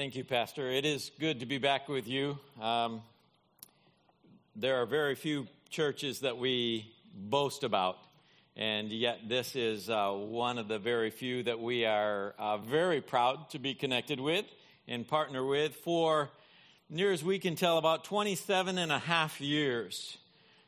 [0.00, 0.70] Thank you, Pastor.
[0.70, 2.38] It is good to be back with you.
[2.58, 3.02] Um,
[4.56, 7.98] there are very few churches that we boast about,
[8.56, 13.02] and yet this is uh, one of the very few that we are uh, very
[13.02, 14.46] proud to be connected with
[14.88, 16.30] and partner with for
[16.88, 20.16] near as we can tell about 27 and a half years.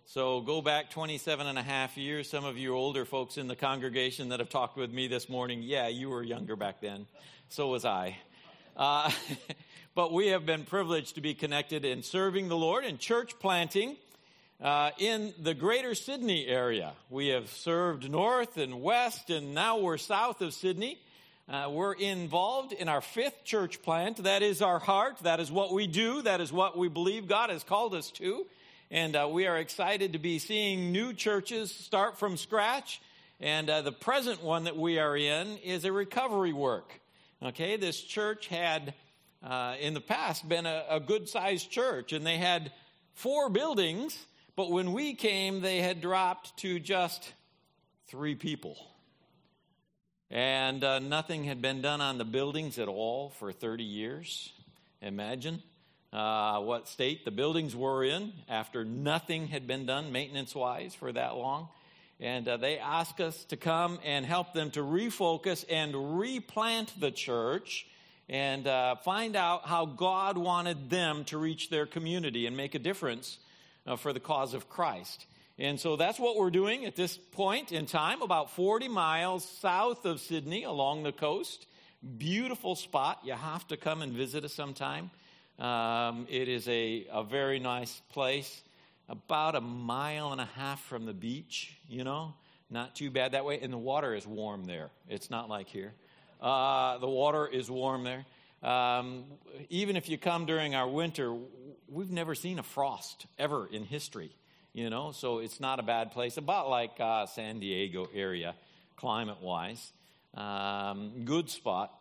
[0.05, 2.29] So go back 27 and a half years.
[2.29, 5.63] Some of you older folks in the congregation that have talked with me this morning,
[5.63, 7.07] yeah, you were younger back then.
[7.49, 8.19] So was I.
[8.77, 9.11] Uh,
[9.95, 13.97] but we have been privileged to be connected in serving the Lord and church planting
[14.63, 16.93] uh, in the greater Sydney area.
[17.11, 20.99] We have served north and west, and now we're south of Sydney.
[21.49, 24.19] Uh, we're involved in our fifth church plant.
[24.19, 25.19] That is our heart.
[25.19, 26.23] That is what we do.
[26.23, 28.47] That is what we believe God has called us to.
[28.91, 33.03] And uh, we are excited to be seeing new churches start from scratch.
[33.41, 37.02] And uh, the present one that we are in is a recovery work.
[37.45, 38.95] Okay, this church had
[39.43, 42.71] uh, in the past been a, a good sized church, and they had
[43.15, 44.17] four buildings,
[44.55, 47.33] but when we came, they had dropped to just
[48.07, 48.77] three people.
[50.31, 54.53] And uh, nothing had been done on the buildings at all for 30 years.
[55.01, 55.65] Imagine
[56.13, 61.11] uh, what state the buildings were in after nothing had been done maintenance wise for
[61.11, 61.69] that long.
[62.23, 67.11] And uh, they ask us to come and help them to refocus and replant the
[67.11, 67.85] church
[68.29, 72.79] and uh, find out how God wanted them to reach their community and make a
[72.79, 73.39] difference
[73.89, 75.27] uh, for the cause of Christ.
[75.59, 80.05] And so that's what we're doing at this point in time, about 40 miles south
[80.05, 81.67] of Sydney along the coast.
[82.19, 83.19] Beautiful spot.
[83.25, 85.11] You have to come and visit us sometime.
[85.59, 88.63] Um, it is a, a very nice place
[89.09, 92.35] about a mile and a half from the beach, you know,
[92.71, 93.61] not too bad that way.
[93.61, 94.91] And the water is warm there.
[95.09, 95.93] It's not like here.
[96.41, 98.25] Uh, the water is warm there.
[98.63, 99.25] Um,
[99.71, 101.37] even if you come during our winter,
[101.89, 104.31] we've never seen a frost ever in history,
[104.73, 106.37] you know, so it's not a bad place.
[106.37, 108.55] About like uh, San Diego area,
[108.97, 109.93] climate wise.
[110.35, 111.93] Um, good spot.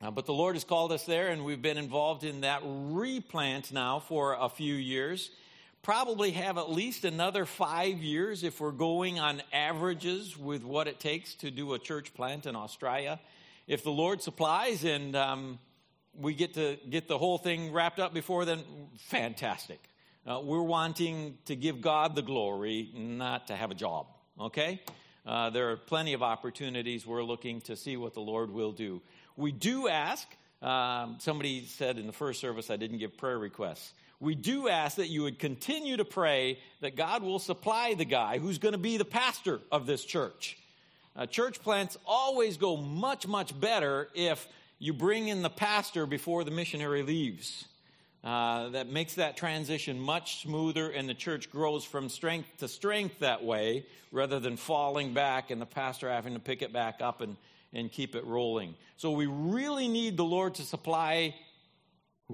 [0.00, 3.72] Uh, but the Lord has called us there, and we've been involved in that replant
[3.72, 5.30] now for a few years
[5.84, 10.98] probably have at least another five years if we're going on averages with what it
[10.98, 13.20] takes to do a church plant in Australia.
[13.66, 15.58] If the Lord supplies and um,
[16.18, 18.64] we get to get the whole thing wrapped up before then,
[18.96, 19.78] fantastic.
[20.26, 24.06] Uh, we're wanting to give God the glory, not to have a job,
[24.40, 24.80] okay?
[25.26, 27.06] Uh, there are plenty of opportunities.
[27.06, 29.02] We're looking to see what the Lord will do.
[29.36, 30.26] We do ask,
[30.62, 33.92] um, somebody said in the first service I didn't give prayer requests
[34.24, 38.38] we do ask that you would continue to pray that God will supply the guy
[38.38, 40.56] who's going to be the pastor of this church.
[41.14, 44.48] Uh, church plants always go much, much better if
[44.78, 47.66] you bring in the pastor before the missionary leaves.
[48.24, 53.18] Uh, that makes that transition much smoother, and the church grows from strength to strength
[53.18, 57.20] that way rather than falling back and the pastor having to pick it back up
[57.20, 57.36] and,
[57.74, 58.74] and keep it rolling.
[58.96, 61.34] So, we really need the Lord to supply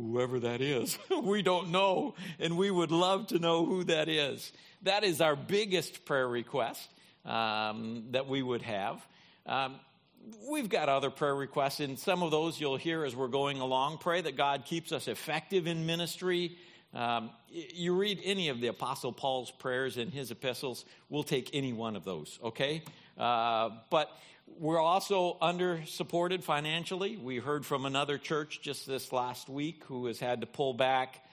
[0.00, 0.98] whoever that is.
[1.22, 4.52] we don't know, and we would love to know who that is.
[4.82, 6.88] That is our biggest prayer request
[7.24, 9.06] um, that we would have.
[9.46, 9.76] Um,
[10.48, 13.98] we've got other prayer requests, and some of those you'll hear as we're going along.
[13.98, 16.56] Pray that God keeps us effective in ministry.
[16.94, 21.72] Um, you read any of the Apostle Paul's prayers in his epistles, we'll take any
[21.72, 22.82] one of those, okay?
[23.16, 24.10] Uh, but
[24.58, 27.16] we're also under supported financially.
[27.16, 31.24] We heard from another church just this last week who has had to pull back.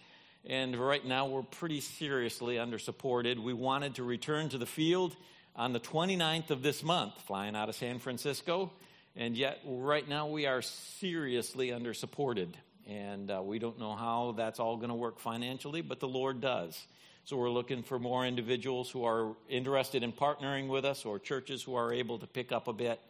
[0.45, 3.39] And right now we're pretty seriously under supported.
[3.39, 5.15] We wanted to return to the field
[5.55, 8.71] on the 29th of this month, flying out of San Francisco.
[9.15, 12.55] And yet, right now, we are seriously under supported.
[12.87, 16.39] And uh, we don't know how that's all going to work financially, but the Lord
[16.39, 16.79] does.
[17.27, 21.61] So we're looking for more individuals who are interested in partnering with us or churches
[21.61, 23.01] who are able to pick up a bit.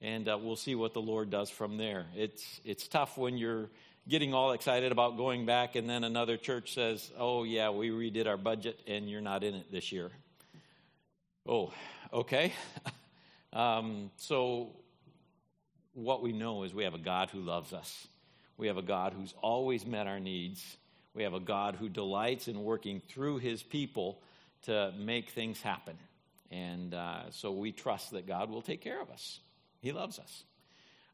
[0.00, 2.06] And uh, we'll see what the Lord does from there.
[2.16, 3.68] It's, it's tough when you're
[4.08, 8.26] getting all excited about going back and then another church says, oh, yeah, we redid
[8.26, 10.12] our budget and you're not in it this year.
[11.46, 11.70] Oh,
[12.10, 12.54] okay.
[13.52, 14.70] um, so
[15.92, 18.08] what we know is we have a God who loves us.
[18.56, 20.78] We have a God who's always met our needs
[21.14, 24.20] we have a God who delights in working through his people
[24.62, 25.96] to make things happen.
[26.50, 29.40] And uh, so we trust that God will take care of us.
[29.80, 30.44] He loves us.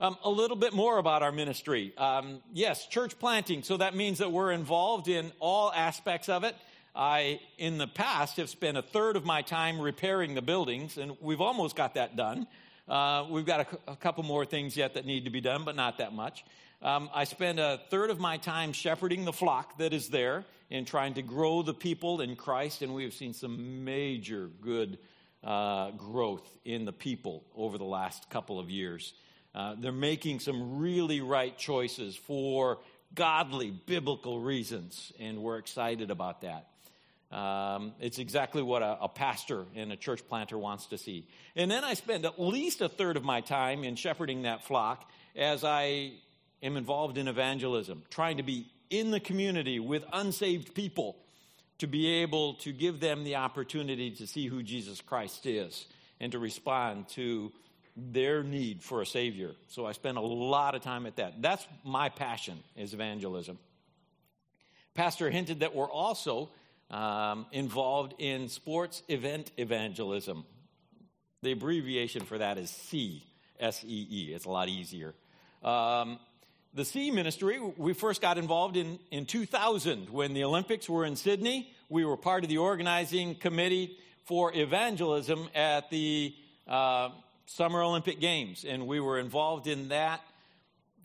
[0.00, 1.92] Um, a little bit more about our ministry.
[1.96, 3.62] Um, yes, church planting.
[3.62, 6.56] So that means that we're involved in all aspects of it.
[6.96, 11.16] I, in the past, have spent a third of my time repairing the buildings, and
[11.20, 12.46] we've almost got that done.
[12.88, 15.74] Uh, we've got a, a, couple more things yet that need to be done, but
[15.74, 16.44] not that much.
[16.84, 20.86] Um, I spend a third of my time shepherding the flock that is there and
[20.86, 24.98] trying to grow the people in Christ, and we have seen some major good
[25.42, 29.14] uh, growth in the people over the last couple of years.
[29.54, 32.80] Uh, they're making some really right choices for
[33.14, 36.68] godly, biblical reasons, and we're excited about that.
[37.34, 41.26] Um, it's exactly what a, a, pastor and a church planter wants to see.
[41.56, 45.10] And then I spend at least a third of my time in shepherding that flock
[45.34, 46.12] as I
[46.64, 51.16] am involved in evangelism, trying to be in the community with unsaved people
[51.78, 55.86] to be able to give them the opportunity to see who Jesus Christ is
[56.20, 57.52] and to respond to
[57.96, 59.52] their need for a Savior.
[59.68, 61.42] So I spend a lot of time at that.
[61.42, 63.58] That's my passion, is evangelism.
[64.94, 66.50] Pastor hinted that we're also
[66.90, 70.44] um, involved in sports event evangelism.
[71.42, 73.24] The abbreviation for that is C,
[73.60, 74.32] S E E.
[74.32, 75.14] It's a lot easier.
[75.62, 76.18] Um,
[76.74, 81.14] the sea ministry, we first got involved in, in 2000 when the Olympics were in
[81.14, 81.72] Sydney.
[81.88, 86.34] We were part of the organizing committee for evangelism at the
[86.66, 87.10] uh,
[87.46, 90.20] Summer Olympic Games, and we were involved in that,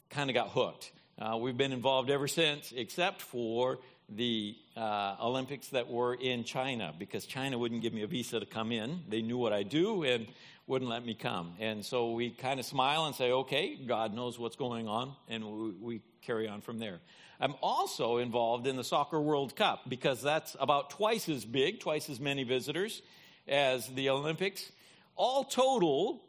[0.10, 0.92] kind of got hooked.
[1.20, 3.78] Uh, we've been involved ever since, except for
[4.16, 8.46] the uh, Olympics that were in China, because China wouldn't give me a visa to
[8.46, 9.02] come in.
[9.08, 10.28] They knew what I do and
[10.68, 11.54] wouldn't let me come.
[11.60, 15.44] And so we kind of smile and say, okay, God knows what's going on, and
[15.46, 17.00] we, we carry on from there.
[17.40, 22.10] I'm also involved in the Soccer World Cup because that's about twice as big, twice
[22.10, 23.02] as many visitors
[23.48, 24.72] as the Olympics.
[25.16, 26.22] All total,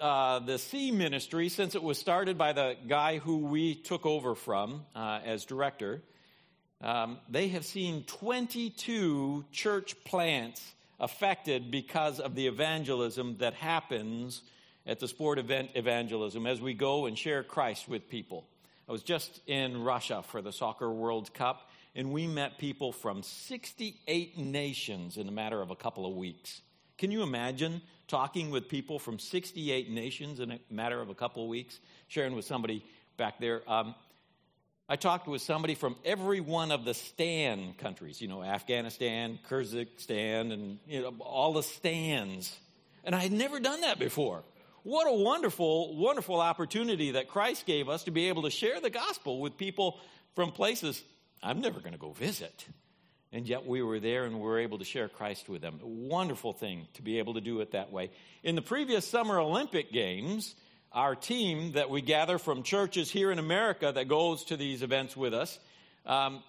[0.00, 4.34] uh, the C ministry, since it was started by the guy who we took over
[4.34, 6.02] from uh, as director,
[6.80, 14.42] um, they have seen 22 church plants affected because of the evangelism that happens
[14.86, 18.46] at the sport event evangelism as we go and share Christ with people.
[18.88, 23.22] I was just in Russia for the Soccer World Cup, and we met people from
[23.22, 26.62] 68 nations in a matter of a couple of weeks.
[26.96, 31.42] Can you imagine talking with people from 68 nations in a matter of a couple
[31.42, 31.78] of weeks,
[32.08, 32.84] sharing with somebody
[33.16, 33.62] back there.
[33.70, 33.94] Um,
[34.88, 40.52] I talked with somebody from every one of the Stan countries, you know, Afghanistan, Kyrgyzstan,
[40.52, 42.56] and you know, all the stands.
[43.04, 44.42] And I had never done that before.
[44.84, 48.90] What a wonderful, wonderful opportunity that Christ gave us to be able to share the
[48.90, 49.98] gospel with people
[50.34, 51.02] from places
[51.42, 52.66] I'm never going to go visit
[53.32, 55.80] and yet we were there and we were able to share Christ with them.
[55.82, 58.10] A wonderful thing to be able to do it that way.
[58.42, 60.54] In the previous Summer Olympic Games,
[60.92, 65.16] our team that we gather from churches here in America that goes to these events
[65.16, 65.58] with us,
[66.06, 66.42] um,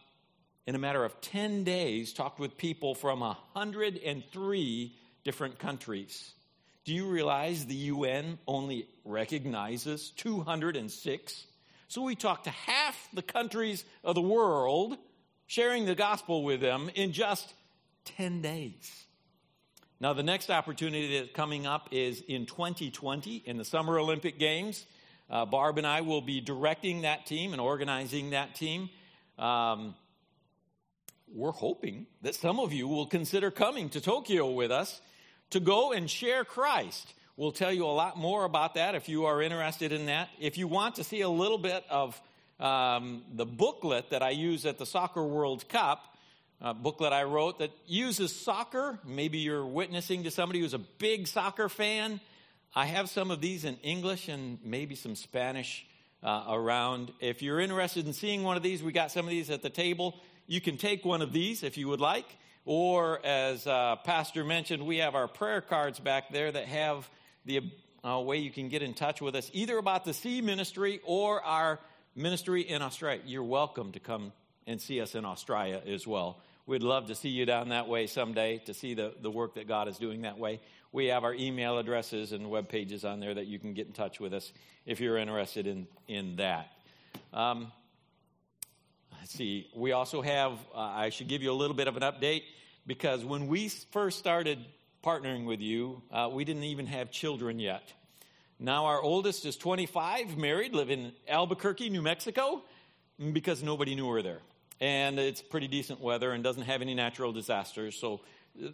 [0.66, 6.32] in a matter of 10 days, talked with people from 103 different countries.
[6.86, 11.46] Do you realize the UN only recognizes 206?
[11.88, 14.98] So we talked to half the countries of the world
[15.48, 17.54] sharing the gospel with them in just
[18.06, 19.06] 10 days.
[20.02, 24.86] Now, the next opportunity that's coming up is in 2020 in the Summer Olympic Games.
[25.30, 28.90] Uh, Barb and I will be directing that team and organizing that team.
[29.38, 29.96] Um,
[31.28, 35.02] we're hoping that some of you will consider coming to Tokyo with us
[35.50, 37.14] to go and share Christ.
[37.36, 40.30] We'll tell you a lot more about that if you are interested in that.
[40.40, 42.20] If you want to see a little bit of
[42.62, 46.16] um, the booklet that I use at the Soccer World Cup,
[46.62, 49.00] a booklet I wrote that uses soccer.
[49.06, 52.20] Maybe you're witnessing to somebody who's a big soccer fan.
[52.76, 55.86] I have some of these in English and maybe some Spanish
[56.22, 57.12] uh, around.
[57.20, 59.70] If you're interested in seeing one of these, we got some of these at the
[59.70, 60.20] table.
[60.48, 62.26] You can take one of these if you would like.
[62.66, 67.10] Or, as uh, Pastor mentioned, we have our prayer cards back there that have
[67.46, 67.62] the
[68.04, 71.42] uh, way you can get in touch with us, either about the Sea ministry or
[71.42, 71.80] our
[72.16, 74.32] ministry in Australia, you're welcome to come
[74.68, 76.42] and see us in Australia as well.
[76.70, 79.68] We'd love to see you down that way someday to see the, the work that
[79.68, 80.62] God is doing that way.
[80.92, 83.94] We have our email addresses and web pages on there that you can get in
[83.94, 84.54] touch with us
[84.86, 86.72] if you're interested in, in that.
[87.34, 87.72] Um,
[89.18, 89.68] let's see.
[89.76, 92.44] We also have, uh, I should give you a little bit of an update
[92.86, 94.60] because when we first started
[95.04, 97.92] partnering with you, uh, we didn't even have children yet.
[98.60, 102.62] Now our oldest is 25, married, live in Albuquerque, New Mexico,
[103.34, 104.42] because nobody knew her there.
[104.82, 107.96] And it's pretty decent weather and doesn't have any natural disasters.
[107.96, 108.22] So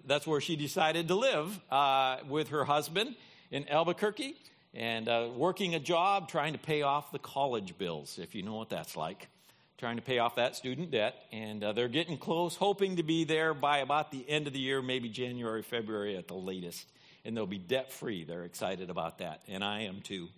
[0.05, 3.15] that's where she decided to live uh, with her husband
[3.51, 4.35] in Albuquerque
[4.73, 8.55] and uh, working a job trying to pay off the college bills, if you know
[8.55, 9.27] what that's like.
[9.77, 11.15] Trying to pay off that student debt.
[11.31, 14.59] And uh, they're getting close, hoping to be there by about the end of the
[14.59, 16.87] year, maybe January, February at the latest
[17.25, 18.23] and they'll be debt free.
[18.23, 20.29] They're excited about that, and I am too.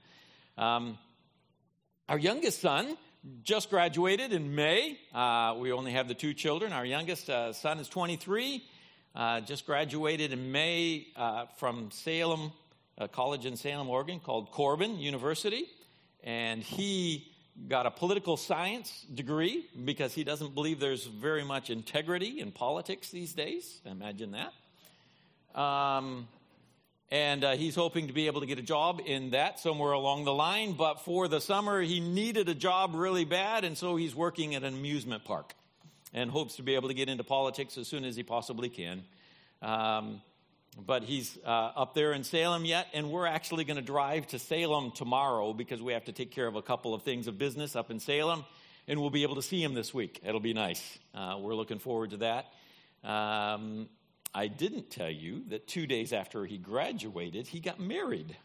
[0.58, 0.98] Um,
[2.10, 2.98] our youngest son
[3.44, 4.98] just graduated in May.
[5.14, 6.74] Uh, we only have the two children.
[6.74, 8.64] Our youngest uh, son is 23,
[9.16, 12.52] uh, just graduated in May uh, from Salem,
[12.98, 15.66] a college in Salem, Oregon called Corban University.
[16.24, 17.32] And he
[17.68, 23.10] got a political science degree because he doesn't believe there's very much integrity in politics
[23.10, 23.82] these days.
[23.86, 25.60] Imagine that.
[25.60, 26.28] Um,
[27.10, 30.26] and uh, he's hoping to be able to get a job in that somewhere along
[30.26, 30.74] the line.
[30.74, 34.64] But for the summer, he needed a job really bad, and so he's working at
[34.64, 35.54] an amusement park
[36.14, 39.04] and hopes to be able to get into politics as soon as he possibly can.
[39.62, 40.22] Um,
[40.86, 44.40] but he's uh, up there in Salem yet, and we're actually going to drive to
[44.40, 47.76] Salem tomorrow because we have to take care of a couple of things of business
[47.76, 48.46] up in Salem,
[48.88, 50.20] and we'll be able to see him this week.
[50.24, 51.00] It'll be nice.
[51.16, 52.54] Uh, we're looking forward to that.
[53.04, 53.90] Um,
[54.34, 58.36] I didn't tell you that two days after he graduated, he got married.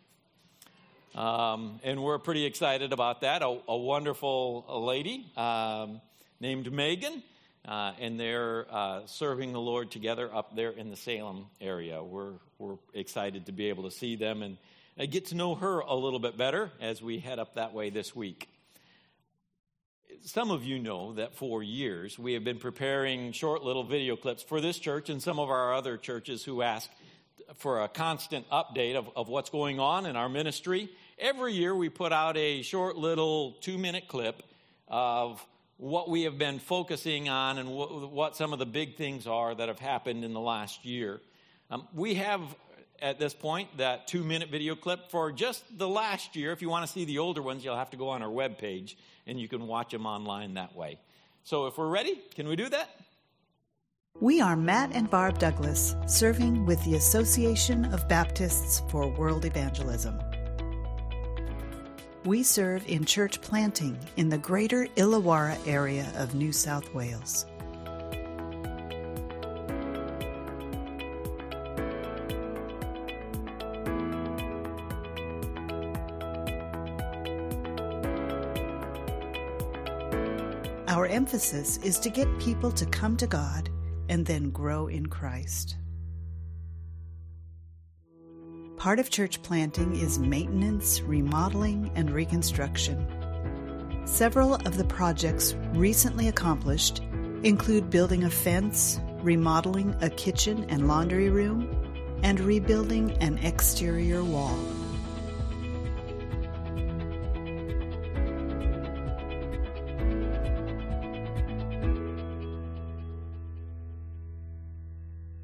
[1.15, 3.43] Um, and we're pretty excited about that.
[3.43, 6.01] A, a wonderful lady um,
[6.41, 7.23] named Megan,
[7.67, 12.03] uh, and they're uh, serving the Lord together up there in the Salem area.
[12.03, 14.57] We're, we're excited to be able to see them and
[14.99, 17.91] uh, get to know her a little bit better as we head up that way
[17.91, 18.49] this week
[20.25, 24.43] some of you know that for years we have been preparing short little video clips
[24.43, 26.89] for this church and some of our other churches who ask
[27.57, 30.89] for a constant update of, of what's going on in our ministry.
[31.19, 34.43] Every year we put out a short little two minute clip
[34.87, 35.45] of
[35.77, 39.55] what we have been focusing on and what, what some of the big things are
[39.55, 41.21] that have happened in the last year.
[41.69, 42.41] Um, we have
[43.03, 46.53] at this point that two minute video clip for just the last year.
[46.53, 48.57] If you want to see the older ones, you'll have to go on our web
[48.57, 50.99] page and you can watch them online that way.
[51.43, 52.89] So if we're ready, can we do that?
[54.21, 60.19] We are Matt and Barb Douglas, serving with the Association of Baptists for World Evangelism.
[62.25, 67.47] We serve in church planting in the greater Illawarra area of New South Wales.
[81.13, 83.69] Emphasis is to get people to come to God
[84.09, 85.77] and then grow in Christ.
[88.79, 93.07] Part of church planting is maintenance, remodeling, and reconstruction.
[94.07, 97.01] Several of the projects recently accomplished
[97.45, 101.69] include building a fence, remodeling a kitchen and laundry room,
[102.23, 104.59] and rebuilding an exterior wall.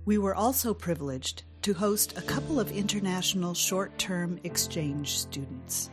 [0.08, 5.90] We were also privileged to host a couple of international short term exchange students.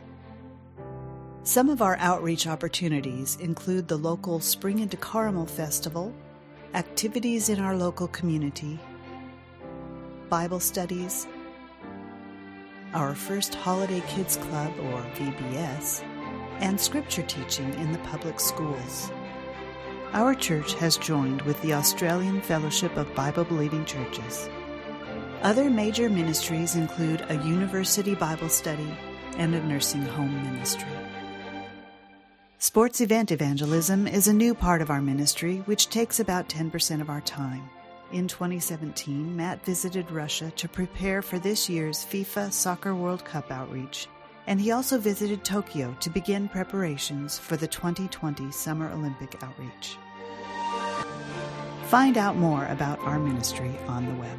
[1.42, 6.14] Some of our outreach opportunities include the local Spring into Corrimal Festival,
[6.72, 8.78] activities in our local community,
[10.30, 11.26] Bible studies,
[12.94, 16.02] our first Holiday Kids Club, or VBS,
[16.60, 19.10] and scripture teaching in the public schools.
[20.12, 24.48] Our church has joined with the Australian Fellowship of Bible Believing Churches.
[25.42, 28.88] Other major ministries include a university Bible study
[29.36, 30.88] and a nursing home ministry.
[32.58, 37.10] Sports event evangelism is a new part of our ministry, which takes about 10% of
[37.10, 37.68] our time.
[38.12, 44.06] In 2017, Matt visited Russia to prepare for this year's FIFA Soccer World Cup outreach,
[44.46, 49.96] and he also visited Tokyo to begin preparations for the 2020 Summer Olympic outreach.
[51.88, 54.38] Find out more about our ministry on the web.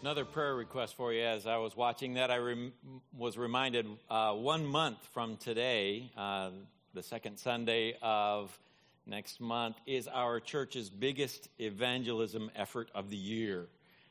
[0.00, 2.72] Another prayer request for you as I was watching that, I rem-
[3.18, 6.50] was reminded uh, one month from today, uh,
[6.94, 8.58] the second Sunday of
[9.06, 13.66] next month, is our church's biggest evangelism effort of the year.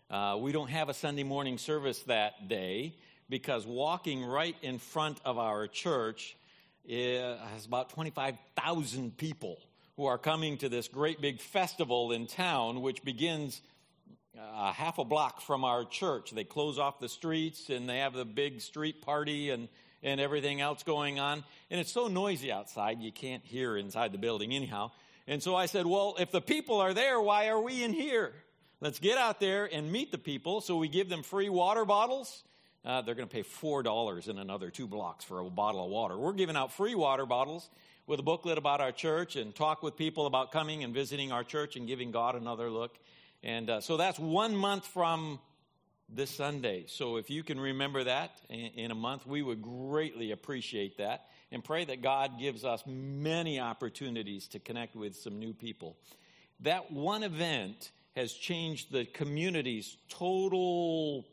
[0.10, 2.96] Uh, we don't have a Sunday morning service that day
[3.30, 6.36] because walking right in front of our church
[6.90, 9.60] has about 25,000 people
[9.98, 13.62] who are coming to this great big festival in town, which begins
[14.36, 16.32] uh, half a block from our church.
[16.32, 19.68] They close off the streets and they have the big street party and,
[20.02, 21.44] and everything else going on.
[21.70, 24.90] And it's so noisy outside, you can't hear inside the building anyhow.
[25.28, 28.34] And so I said, Well, if the people are there, why are we in here?
[28.82, 30.62] Let's get out there and meet the people.
[30.62, 32.44] So we give them free water bottles
[32.86, 36.18] uh, they're going to pay $4 in another two blocks for a bottle of water.
[36.18, 37.70] We're giving out free water bottles
[38.08, 41.44] with a booklet about our church and talk with people about coming and visiting our
[41.44, 42.98] church and giving God another look.
[43.44, 45.40] And uh, so that's one month from
[46.08, 46.86] this Sunday.
[46.88, 51.64] So if you can remember that in a month, we would greatly appreciate that and
[51.64, 55.98] pray that God gives us many opportunities to connect with some new people.
[56.62, 61.26] That one event has changed the community's total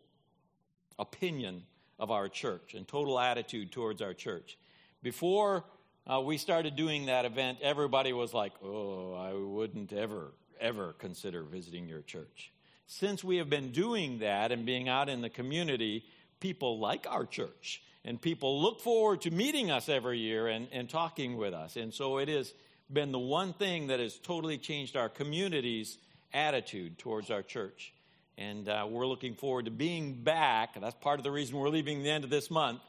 [0.99, 1.65] opinion
[1.99, 4.57] of our church and total attitude towards our church.
[5.03, 5.65] Before
[6.07, 11.43] uh, we started doing that event, everybody was like, oh, I wouldn't ever, ever consider
[11.43, 12.53] visiting your church.
[12.87, 16.05] Since we have been doing that and being out in the community,
[16.39, 20.89] people like our church and people look forward to meeting us every year and, and
[20.89, 21.75] talking with us.
[21.75, 22.55] And so it has
[22.93, 25.99] been the one thing that has totally changed our community's
[26.37, 27.95] attitude towards our church.
[28.39, 30.79] And uh, we're looking forward to being back.
[30.79, 32.81] That's part of the reason we're leaving the end of this month.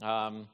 [0.00, 0.48] Um,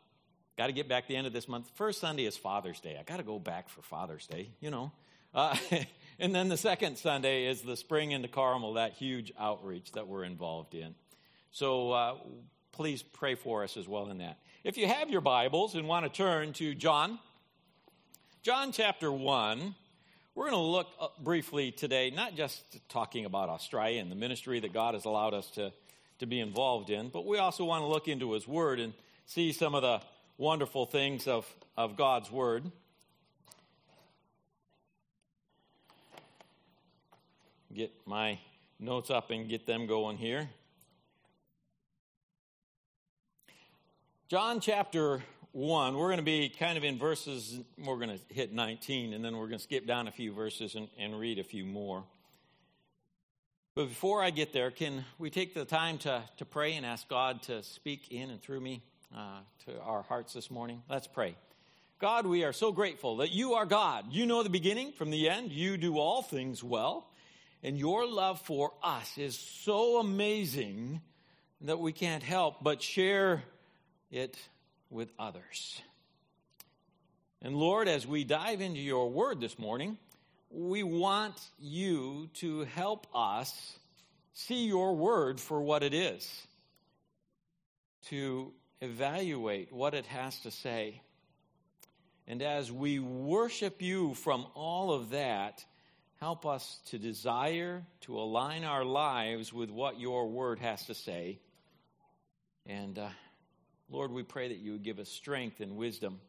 [0.59, 1.71] got to get back the end of this month.
[1.77, 2.97] First Sunday is Father's Day.
[2.99, 4.91] I got to go back for Father's Day, you know.
[5.33, 5.57] Uh,
[6.19, 10.25] and then the second Sunday is the Spring into Corrimal, that huge outreach that we're
[10.25, 10.97] involved in.
[11.53, 12.15] So uh,
[12.73, 14.39] please pray for us as well in that.
[14.65, 17.21] If you have your Bibles and want to turn to John,
[18.43, 19.77] John chapter 1,
[20.35, 20.89] we're going to look
[21.23, 25.49] briefly today, not just talking about Australia and the ministry that God has allowed us
[25.53, 25.73] to,
[26.19, 28.93] to be involved in, but we also want to look into His Word and
[29.27, 30.01] see some of the
[30.37, 32.65] wonderful things of, of God's Word.
[37.73, 38.39] Get my
[38.81, 40.49] notes up and get them going here.
[44.29, 45.23] John chapter
[45.55, 49.25] 1, we're going to be kind of in verses, we're going to hit 19, and
[49.25, 52.03] then we're going to skip down a few verses and, and read a few more.
[53.77, 57.09] But before I get there, can we take the time to, to pray and ask
[57.09, 58.83] God to speak in and through me
[59.17, 60.83] uh, to our hearts this morning?
[60.91, 61.37] Let's pray.
[62.01, 64.07] God, we are so grateful that you are God.
[64.11, 65.53] You know the beginning from the end.
[65.53, 67.07] You do all things well.
[67.63, 71.01] And your love for us is so amazing
[71.61, 73.45] that we can't help but share
[74.11, 74.37] it
[74.95, 75.83] with others.
[77.43, 79.99] And Lord, as we dive into your word this morning,
[80.51, 83.79] we want you to help us
[84.33, 86.47] see your word for what it is,
[88.07, 91.01] to evaluate what it has to say.
[92.27, 95.65] And as we worship you from all of that,
[96.21, 101.41] help us to desire to align our lives with what your word has to say.
[102.65, 103.09] And uh,
[103.91, 106.21] Lord, we pray that you would give us strength and wisdom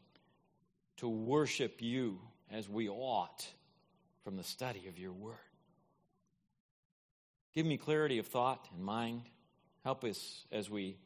[0.98, 2.20] to worship you
[2.52, 3.46] as we ought
[4.24, 5.36] from the study of your word.
[7.54, 9.22] Give me clarity of thought and mind.
[9.84, 10.98] Help us as we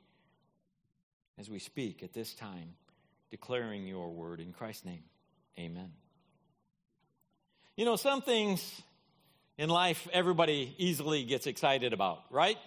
[1.38, 2.74] as we speak at this time,
[3.32, 5.04] declaring your word in Christ's name.
[5.58, 5.92] Amen.
[7.78, 8.82] You know, some things
[9.58, 12.58] in life everybody easily gets excited about, right?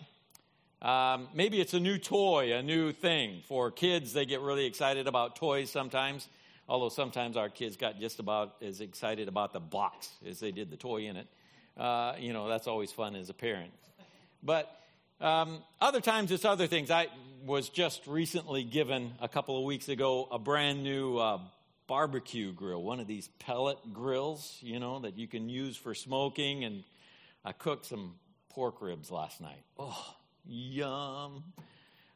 [0.83, 3.42] Um, maybe it's a new toy, a new thing.
[3.47, 6.29] For kids, they get really excited about toys sometimes,
[6.68, 10.71] although sometimes our kids got just about as excited about the box as they did
[10.71, 11.29] the toy in it.
[11.79, 13.71] Uh, you know, that's always fun as a parent.
[14.42, 14.77] But
[15.21, 16.90] um, other times it's other things.
[16.90, 17.07] I
[17.47, 21.38] was just recently given a couple of weeks ago a brand new uh,
[21.87, 26.64] barbecue grill, one of these pellet grills, you know, that you can use for smoking.
[26.64, 26.83] And
[27.45, 28.14] I cooked some
[28.51, 29.62] pork ribs last night.
[29.79, 31.45] Oh, Yum.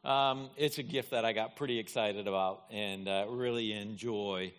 [0.03, 4.53] Um, it's a gift that I got pretty excited about and uh, really enjoy.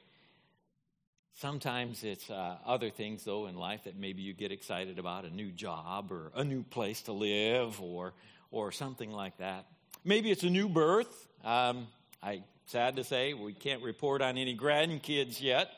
[1.34, 5.30] Sometimes it's uh, other things, though, in life that maybe you get excited about a
[5.30, 8.14] new job or a new place to live or,
[8.50, 9.66] or something like that.
[10.04, 11.28] Maybe it's a new birth.
[11.44, 11.86] Um,
[12.22, 15.70] I sad to say we can't report on any grandkids yet.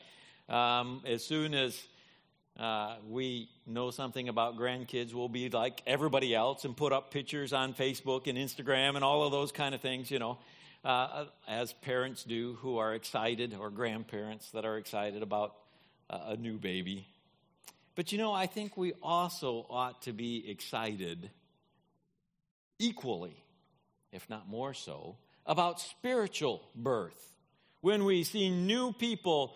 [0.49, 1.79] Um, as soon as
[2.61, 7.53] uh, we know something about grandkids, we'll be like everybody else and put up pictures
[7.53, 10.37] on Facebook and Instagram and all of those kind of things, you know,
[10.85, 15.55] uh, as parents do who are excited, or grandparents that are excited about
[16.07, 17.07] uh, a new baby.
[17.95, 21.31] But you know, I think we also ought to be excited
[22.77, 23.43] equally,
[24.11, 27.33] if not more so, about spiritual birth.
[27.81, 29.55] When we see new people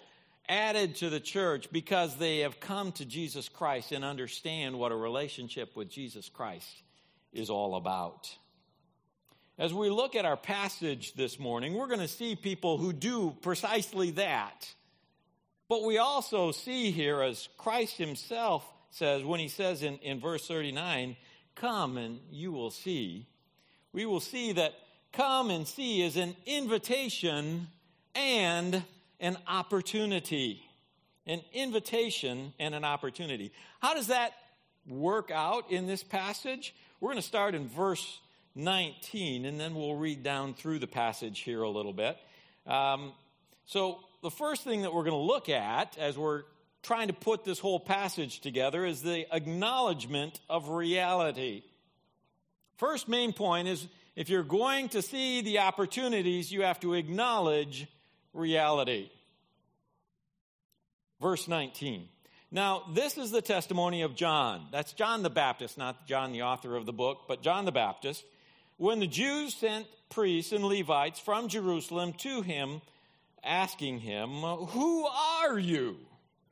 [0.50, 4.96] added to the church because they have come to Jesus Christ and understand what a
[4.96, 6.70] relationship with Jesus Christ
[7.34, 8.36] is all about.
[9.58, 13.36] As we look at our passage this morning, we're going to see people who do
[13.42, 14.74] precisely that.
[15.70, 20.48] But we also see here, as Christ himself says, when he says in, in verse
[20.48, 21.16] 39,
[21.56, 23.28] Come and you will see,
[23.94, 24.74] we will see that
[25.14, 27.68] come and see is an invitation
[28.14, 28.84] and
[29.20, 30.62] an opportunity.
[31.28, 33.52] An invitation and an opportunity.
[33.80, 34.34] How does that
[34.88, 36.76] work out in this passage?
[37.00, 38.20] We're going to start in verse
[38.56, 42.18] 19, and then we'll read down through the passage here a little bit.
[42.68, 43.14] Um,
[43.66, 46.44] so, the first thing that we're going to look at as we're
[46.82, 51.64] trying to put this whole passage together is the acknowledgement of reality.
[52.78, 57.88] First main point is if you're going to see the opportunities, you have to acknowledge
[58.36, 59.10] reality.
[61.22, 62.08] Verse 19.
[62.52, 64.68] Now, this is the testimony of John.
[64.72, 68.24] That's John the Baptist, not John the author of the book, but John the Baptist.
[68.78, 72.82] When the Jews sent priests and Levites from Jerusalem to him,
[73.44, 75.98] asking him, Who are you?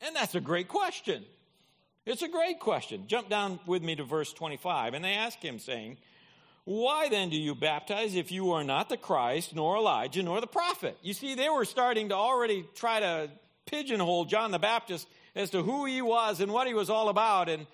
[0.01, 1.23] And that's a great question.
[2.05, 3.05] It's a great question.
[3.07, 4.93] Jump down with me to verse 25.
[4.93, 5.97] And they ask him, saying,
[6.65, 10.47] Why then do you baptize if you are not the Christ, nor Elijah, nor the
[10.47, 10.97] prophet?
[11.01, 13.29] You see, they were starting to already try to
[13.65, 17.49] pigeonhole John the Baptist as to who he was and what he was all about.
[17.49, 17.67] And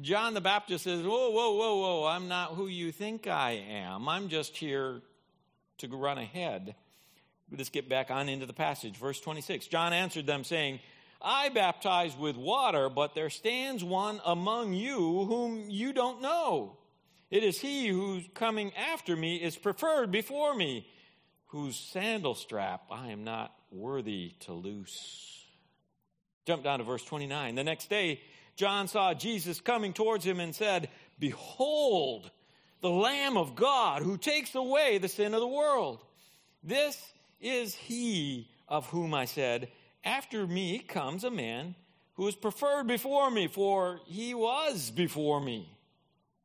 [0.00, 4.08] John the Baptist says, Whoa, whoa, whoa, whoa, I'm not who you think I am.
[4.08, 5.02] I'm just here
[5.78, 6.74] to run ahead.
[7.56, 8.96] Let's get back on into the passage.
[8.96, 10.80] Verse 26 John answered them, saying,
[11.20, 16.76] I baptize with water, but there stands one among you whom you don't know.
[17.32, 20.86] It is he who's coming after me is preferred before me,
[21.46, 25.42] whose sandal strap I am not worthy to loose.
[26.44, 27.54] Jump down to verse 29.
[27.54, 28.20] The next day,
[28.56, 32.30] John saw Jesus coming towards him and said, Behold,
[32.82, 36.04] the Lamb of God who takes away the sin of the world.
[36.62, 37.02] This
[37.40, 39.70] is he of whom I said,
[40.04, 41.76] after me comes a man
[42.16, 45.71] who is preferred before me, for he was before me.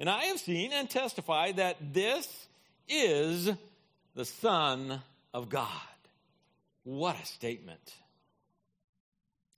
[0.00, 2.26] And I have seen and testified that this
[2.88, 3.50] is
[4.14, 5.02] the Son
[5.34, 5.68] of God.
[6.84, 7.94] What a statement.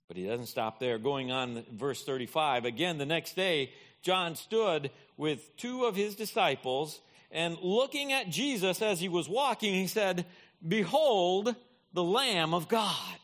[0.09, 0.97] But he doesn't stop there.
[0.97, 2.65] Going on, verse 35.
[2.65, 6.99] Again, the next day, John stood with two of his disciples,
[7.31, 10.25] and looking at Jesus as he was walking, he said,
[10.67, 11.55] Behold,
[11.93, 13.17] the Lamb of God.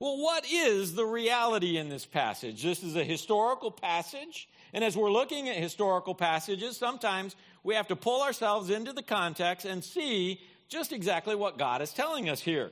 [0.00, 2.64] Well, what is the reality in this passage?
[2.64, 4.48] This is a historical passage.
[4.72, 9.02] And as we're looking at historical passages, sometimes we have to pull ourselves into the
[9.02, 12.70] context and see just exactly what God is telling us here.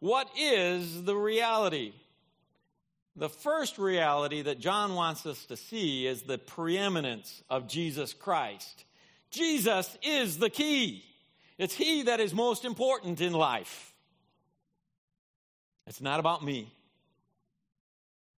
[0.00, 1.92] What is the reality?
[3.16, 8.84] The first reality that John wants us to see is the preeminence of Jesus Christ.
[9.30, 11.04] Jesus is the key.
[11.58, 13.92] It's He that is most important in life.
[15.86, 16.72] It's not about me.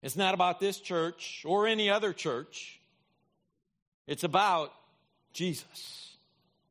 [0.01, 2.80] It's not about this church or any other church.
[4.07, 4.73] It's about
[5.33, 6.17] Jesus,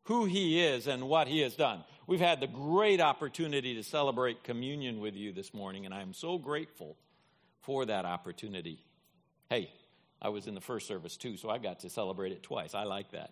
[0.05, 1.85] who he is and what he has done.
[2.07, 6.39] We've had the great opportunity to celebrate communion with you this morning, and I'm so
[6.39, 6.97] grateful
[7.63, 8.85] for that opportunity.
[9.49, 9.71] Hey,
[10.21, 12.75] I was in the first service too, so I got to celebrate it twice.
[12.75, 13.31] I like that.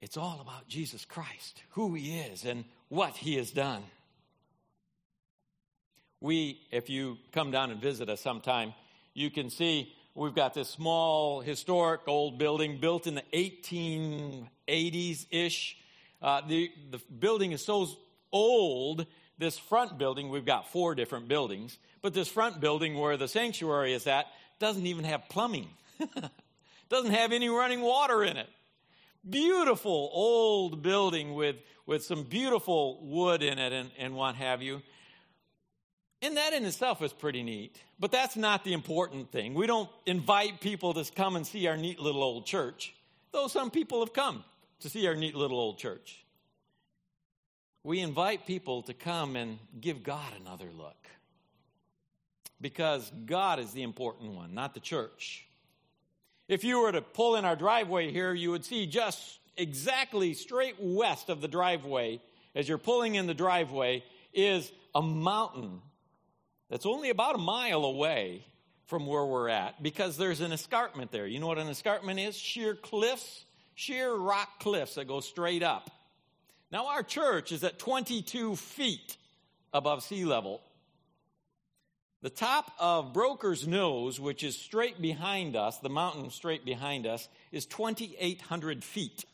[0.00, 3.82] It's all about Jesus Christ, who he is, and what he has done.
[6.20, 8.74] We, if you come down and visit us sometime,
[9.14, 15.76] you can see we've got this small historic old building built in the 1880s ish.
[16.22, 17.88] Uh, the, the building is so
[18.32, 19.06] old,
[19.38, 23.92] this front building, we've got four different buildings, but this front building where the sanctuary
[23.92, 24.26] is at
[24.58, 25.68] doesn't even have plumbing,
[26.88, 28.48] doesn't have any running water in it
[29.28, 34.82] beautiful old building with, with some beautiful wood in it and, and what have you.
[36.24, 37.76] And that in itself is pretty neat.
[38.00, 39.52] But that's not the important thing.
[39.52, 42.94] We don't invite people to come and see our neat little old church,
[43.30, 44.42] though some people have come
[44.80, 46.24] to see our neat little old church.
[47.82, 50.96] We invite people to come and give God another look.
[52.58, 55.46] Because God is the important one, not the church.
[56.48, 60.76] If you were to pull in our driveway here, you would see just exactly straight
[60.80, 62.22] west of the driveway,
[62.54, 65.82] as you're pulling in the driveway, is a mountain
[66.70, 68.44] that's only about a mile away
[68.86, 71.26] from where we're at because there's an escarpment there.
[71.26, 72.36] You know what an escarpment is?
[72.36, 75.90] Sheer cliffs, sheer rock cliffs that go straight up.
[76.70, 79.16] Now, our church is at 22 feet
[79.72, 80.60] above sea level.
[82.22, 87.28] The top of Broker's Nose, which is straight behind us, the mountain straight behind us,
[87.52, 89.24] is 2,800 feet.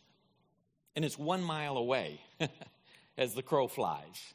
[0.97, 2.21] And it's one mile away
[3.17, 4.35] as the crow flies.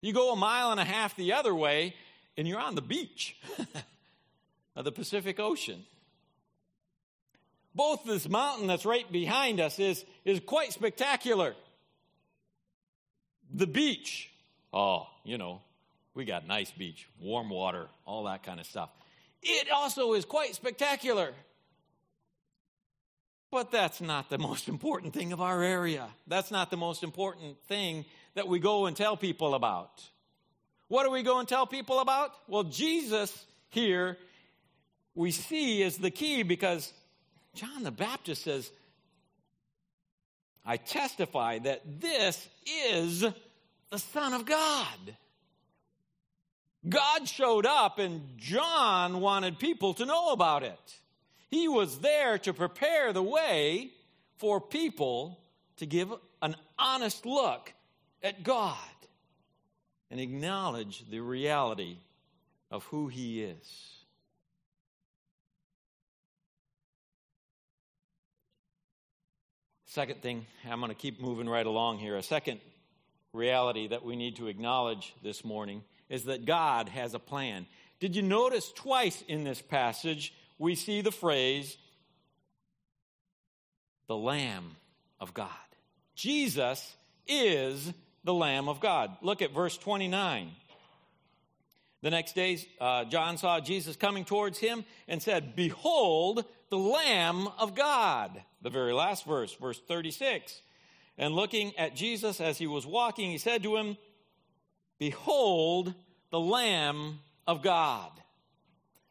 [0.00, 1.94] You go a mile and a half the other way,
[2.36, 3.36] and you're on the beach
[4.76, 5.84] of the Pacific Ocean.
[7.74, 11.54] Both this mountain that's right behind us is, is quite spectacular.
[13.52, 14.30] The beach,
[14.72, 15.60] oh, you know,
[16.14, 18.88] we got nice beach, warm water, all that kind of stuff.
[19.42, 21.32] It also is quite spectacular.
[23.56, 26.08] But that's not the most important thing of our area.
[26.26, 30.06] That's not the most important thing that we go and tell people about.
[30.88, 32.32] What do we go and tell people about?
[32.48, 34.18] Well, Jesus here
[35.14, 36.92] we see is the key because
[37.54, 38.70] John the Baptist says,
[40.66, 42.46] I testify that this
[42.92, 45.16] is the Son of God.
[46.86, 50.98] God showed up and John wanted people to know about it.
[51.50, 53.90] He was there to prepare the way
[54.36, 55.38] for people
[55.76, 57.72] to give an honest look
[58.22, 58.76] at God
[60.10, 61.98] and acknowledge the reality
[62.70, 63.92] of who He is.
[69.86, 72.16] Second thing, I'm going to keep moving right along here.
[72.16, 72.60] A second
[73.32, 77.66] reality that we need to acknowledge this morning is that God has a plan.
[77.98, 81.76] Did you notice twice in this passage we see the phrase,
[84.08, 84.76] the Lamb
[85.20, 85.50] of God?
[86.14, 87.92] Jesus is
[88.24, 89.16] the Lamb of God.
[89.22, 90.50] Look at verse 29.
[92.02, 97.48] The next day, uh, John saw Jesus coming towards him and said, Behold, the Lamb
[97.58, 98.42] of God.
[98.62, 100.60] The very last verse, verse 36.
[101.18, 103.96] And looking at Jesus as he was walking, he said to him,
[104.98, 105.94] Behold
[106.30, 108.10] the Lamb of God.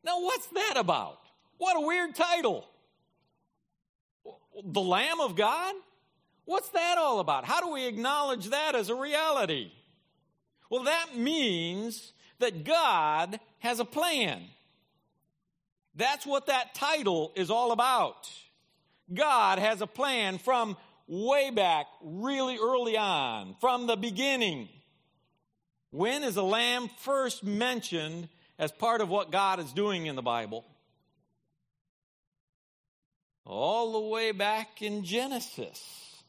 [0.04, 1.20] Now, what's that about?
[1.58, 2.68] What a weird title.
[4.64, 5.76] The Lamb of God?
[6.46, 7.46] What's that all about?
[7.46, 9.72] How do we acknowledge that as a reality?
[10.70, 14.44] Well, that means that God has a plan.
[15.96, 18.30] That's what that title is all about.
[19.14, 24.68] God has a plan from way back, really early on, from the beginning.
[25.92, 28.28] When is a lamb first mentioned
[28.60, 30.66] as part of what God is doing in the Bible?
[33.46, 36.24] All the way back in Genesis.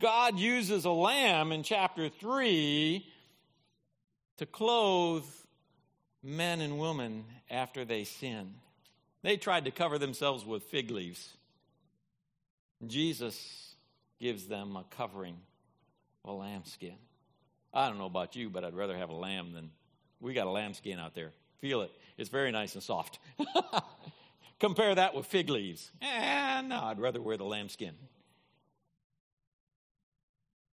[0.00, 3.06] God uses a lamb in chapter 3
[4.38, 5.24] to clothe
[6.22, 8.54] men and women after they sin.
[9.22, 11.36] They tried to cover themselves with fig leaves.
[12.86, 13.74] Jesus
[14.20, 15.36] gives them a covering
[16.24, 16.96] of a lambskin.
[17.72, 19.70] I don't know about you, but I'd rather have a lamb than
[20.20, 21.30] we got a lambskin out there.
[21.60, 21.92] Feel it.
[22.18, 23.18] It's very nice and soft.
[24.62, 25.90] Compare that with fig leaves.
[26.00, 27.94] Eh, no, I'd rather wear the lambskin.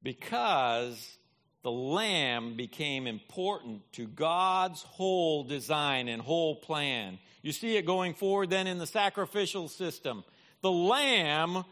[0.04, 1.18] Because
[1.64, 7.18] the lamb became important to God's whole design and whole plan.
[7.42, 10.22] You see it going forward then in the sacrificial system.
[10.60, 11.64] The lamb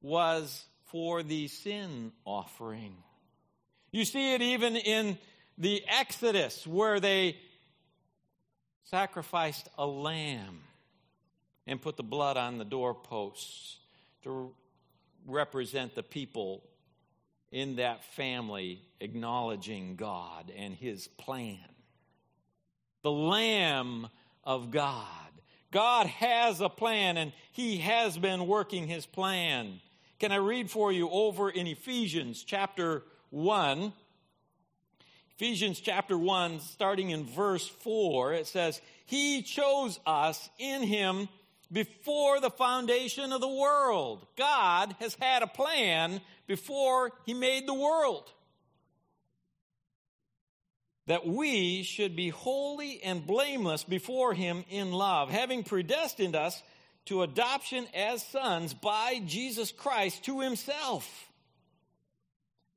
[0.00, 2.96] was for the sin offering.
[3.92, 5.18] You see it even in
[5.58, 7.36] the Exodus where they
[8.84, 10.62] sacrificed a lamb
[11.66, 13.78] and put the blood on the doorposts
[14.22, 14.52] to
[15.26, 16.62] represent the people
[17.50, 21.58] in that family acknowledging God and his plan.
[23.02, 24.08] The Lamb
[24.42, 25.06] of God.
[25.70, 29.80] God has a plan and he has been working his plan.
[30.18, 33.92] Can I read for you over in Ephesians chapter 1?
[35.36, 41.28] Ephesians chapter 1, starting in verse 4, it says, He chose us in Him
[41.72, 44.26] before the foundation of the world.
[44.36, 48.30] God has had a plan before He made the world.
[51.06, 56.62] That we should be holy and blameless before Him in love, having predestined us
[57.06, 61.30] to adoption as sons by Jesus Christ to himself,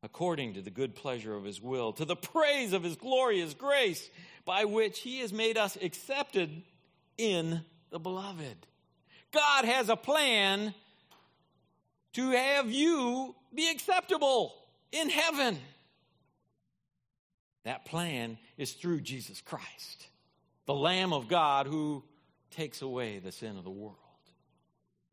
[0.04, 4.10] according to the good pleasure of his will, to the praise of his glorious grace,
[4.46, 6.50] by which he has made us accepted
[7.18, 8.68] in the beloved.
[9.32, 10.74] God has a plan
[12.14, 14.56] to have you be acceptable
[14.92, 15.58] in heaven.
[17.64, 20.08] That plan is through Jesus Christ,
[20.66, 22.04] the Lamb of God who
[22.52, 23.96] takes away the sin of the world.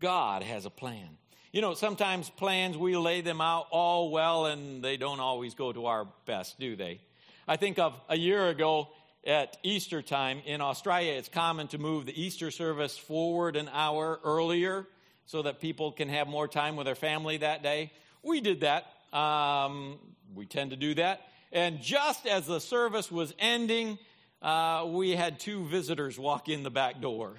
[0.00, 1.08] God has a plan.
[1.52, 5.72] You know, sometimes plans, we lay them out all well and they don't always go
[5.72, 7.00] to our best, do they?
[7.46, 8.88] I think of a year ago
[9.26, 10.42] at Easter time.
[10.46, 14.86] In Australia, it's common to move the Easter service forward an hour earlier
[15.26, 17.92] so that people can have more time with their family that day.
[18.22, 18.86] We did that.
[19.16, 19.98] Um,
[20.34, 21.22] we tend to do that.
[21.52, 23.98] And just as the service was ending,
[24.42, 27.34] uh, we had two visitors walk in the back door.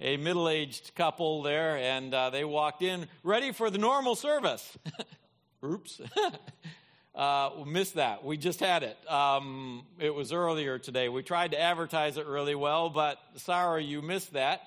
[0.00, 4.78] A middle aged couple there, and uh, they walked in ready for the normal service.
[5.64, 6.00] Oops.
[7.14, 8.24] uh, missed that.
[8.24, 8.96] We just had it.
[9.10, 11.08] Um, it was earlier today.
[11.08, 14.62] We tried to advertise it really well, but sorry you missed that.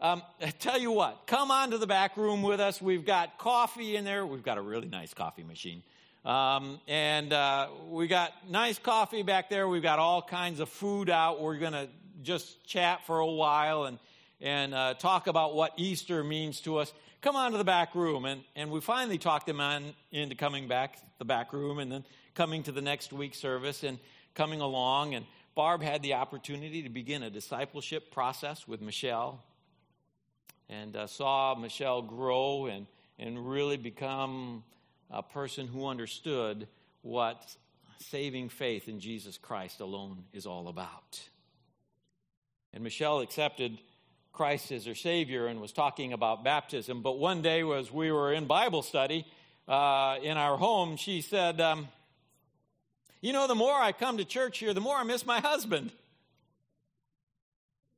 [0.00, 2.80] Um, I tell you what, come on to the back room with us.
[2.80, 4.24] We've got coffee in there.
[4.24, 5.82] We've got a really nice coffee machine.
[6.24, 9.68] Um, and uh, we got nice coffee back there.
[9.68, 11.40] We've got all kinds of food out.
[11.40, 11.88] We're going to
[12.22, 13.98] just chat for a while and,
[14.40, 16.92] and uh, talk about what Easter means to us.
[17.22, 18.24] Come on to the back room.
[18.24, 22.04] And, and we finally talked them on into coming back the back room and then
[22.34, 23.98] coming to the next week's service and
[24.34, 25.14] coming along.
[25.14, 29.42] And Barb had the opportunity to begin a discipleship process with Michelle
[30.70, 32.86] and uh, saw Michelle grow and,
[33.18, 34.64] and really become
[35.10, 36.68] a person who understood
[37.02, 37.54] what
[37.98, 41.20] saving faith in Jesus Christ alone is all about.
[42.72, 43.78] And Michelle accepted
[44.32, 47.02] Christ as her Savior and was talking about baptism.
[47.02, 49.26] But one day, as we were in Bible study
[49.68, 51.88] uh, in our home, she said, um,
[53.20, 55.90] You know, the more I come to church here, the more I miss my husband.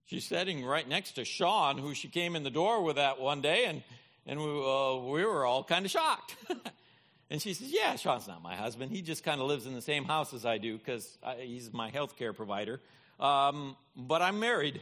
[0.06, 3.40] She's sitting right next to Sean, who she came in the door with that one
[3.40, 3.82] day, and,
[4.26, 6.36] and we, uh, we were all kind of shocked.
[7.30, 8.90] and she says, Yeah, Sean's not my husband.
[8.90, 11.90] He just kind of lives in the same house as I do because he's my
[11.90, 12.80] health care provider.
[13.18, 14.80] Um, but I'm married.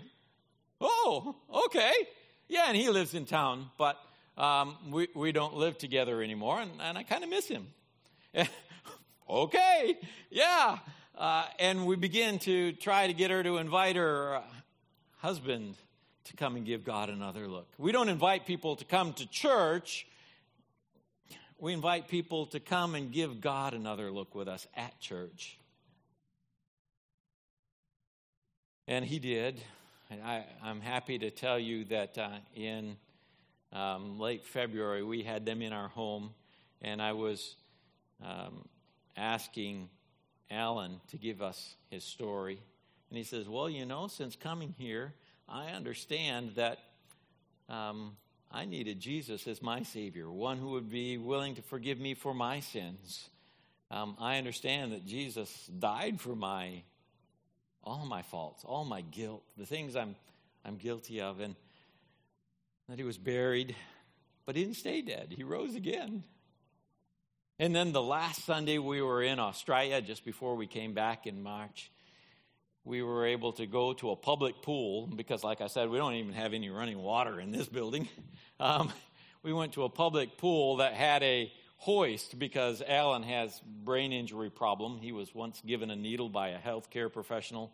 [0.81, 1.93] Oh, okay.
[2.49, 3.97] Yeah, and he lives in town, but
[4.37, 7.67] um, we, we don't live together anymore, and, and I kind of miss him.
[9.29, 9.99] okay,
[10.31, 10.79] yeah.
[11.17, 14.43] Uh, and we begin to try to get her to invite her
[15.19, 15.75] husband
[16.25, 17.69] to come and give God another look.
[17.77, 20.07] We don't invite people to come to church.
[21.59, 25.59] We invite people to come and give God another look with us at church.
[28.89, 29.61] And he did.
[30.11, 32.97] I, am happy to tell you that uh, in
[33.73, 36.31] um, late February, we had them in our home,
[36.83, 37.55] and I was
[38.25, 38.65] um,
[39.17, 39.89] asking
[40.51, 42.59] Alan to give us his story.
[43.09, 45.15] And he says, Well, you know, since coming here,
[45.49, 46.79] I understand that
[47.69, 48.17] um,
[48.51, 52.35] I needed Jesus as my Savior, one who would be willing to forgive me for
[52.35, 53.29] my sins.
[53.93, 56.83] Um, I understand that Jesus died for my
[57.85, 60.17] all my faults, all my guilt, the things I'm
[60.65, 61.55] I'm guilty of, and
[62.89, 63.75] that he was buried,
[64.45, 65.33] but he didn't stay dead.
[65.35, 66.25] He rose again.
[67.59, 71.43] And then the last Sunday we were in Australia, just before we came back in
[71.43, 71.91] March,
[72.85, 76.15] we were able to go to a public pool because, like I said, we don't
[76.15, 78.09] even have any running water in this building.
[78.63, 78.93] Um,
[79.43, 84.51] we went to a public pool that had a hoist because Alan has brain injury
[84.51, 84.99] problem.
[84.99, 87.73] He was once given a needle by a healthcare professional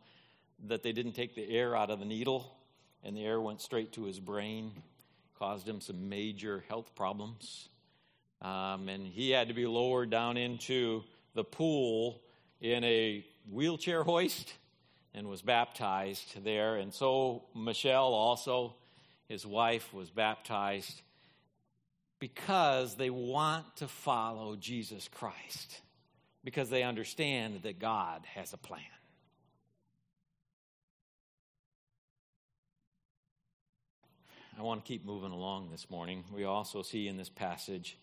[0.69, 2.57] that they didn't take the air out of the needle,
[3.03, 4.71] and the air went straight to his brain,
[5.41, 7.69] caused him some major health problems.
[8.41, 11.03] Um, and he had to be lowered down into
[11.35, 12.23] the pool
[12.61, 14.53] in a wheelchair hoist
[15.15, 16.77] and was baptized there.
[16.77, 18.77] And so Michelle also,
[19.29, 21.03] his wife, was baptized
[22.35, 25.81] because they want to follow Jesus Christ,
[26.43, 28.81] because they understand that God has a plan.
[34.59, 36.25] I want to keep moving along this morning.
[36.35, 37.97] We also see in this passage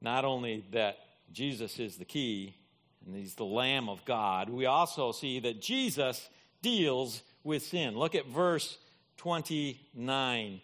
[0.00, 0.96] not only that
[1.32, 2.56] Jesus is the key
[3.06, 6.28] and he's the Lamb of God, we also see that Jesus
[6.62, 7.96] deals with sin.
[7.96, 8.76] Look at verse
[9.18, 10.60] 29.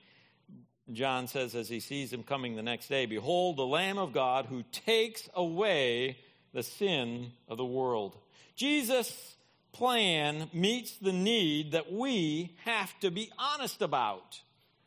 [0.93, 4.47] John says, as he sees him coming the next day, Behold, the Lamb of God
[4.47, 6.17] who takes away
[6.53, 8.17] the sin of the world.
[8.57, 9.37] Jesus'
[9.73, 14.41] plan meets the need that we have to be honest about.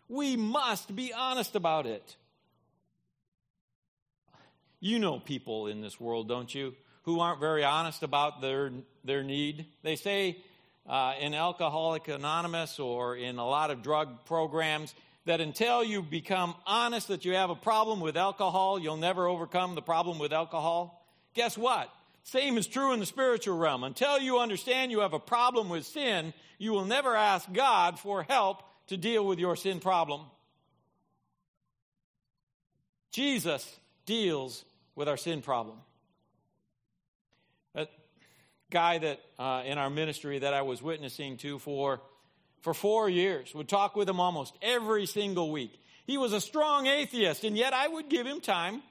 [0.10, 2.16] We must be honest about it.
[4.80, 6.74] You know people in this world, don't you,
[7.04, 8.72] who aren't very honest about their,
[9.04, 9.68] their need.
[9.84, 10.38] They say,
[10.90, 14.94] uh, in Alcoholic Anonymous or in a lot of drug programs
[15.26, 19.76] that until you become honest that you have a problem with alcohol, you'll never overcome
[19.76, 21.06] the problem with alcohol.
[21.34, 21.90] Guess what?
[22.24, 23.84] Same is true in the spiritual realm.
[23.84, 28.24] Until you understand you have a problem with sin, you will never ask God for
[28.24, 30.22] help to deal with your sin problem.
[33.12, 34.64] Jesus deals
[34.96, 35.78] with our sin problem.
[37.76, 37.88] A
[38.70, 42.02] guy that uh, in our ministry that I was witnessing to for,
[42.62, 45.74] for four years, would talk with him almost every single week.
[46.06, 48.82] He was a strong atheist, and yet I would give him time,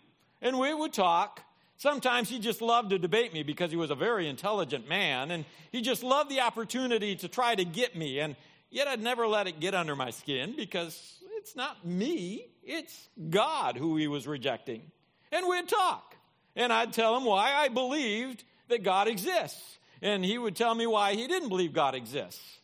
[0.43, 1.43] and we would talk.
[1.77, 5.45] Sometimes he just loved to debate me because he was a very intelligent man, and
[5.73, 8.18] he just loved the opportunity to try to get me.
[8.21, 8.37] And
[8.71, 13.77] yet I'd never let it get under my skin because it's not me, it's God
[13.77, 14.83] who he was rejecting.
[15.33, 16.16] And we'd talk.
[16.57, 19.79] And I'd tell him why I believed that God exists.
[20.03, 22.60] And he would tell me why he didn't believe God exists.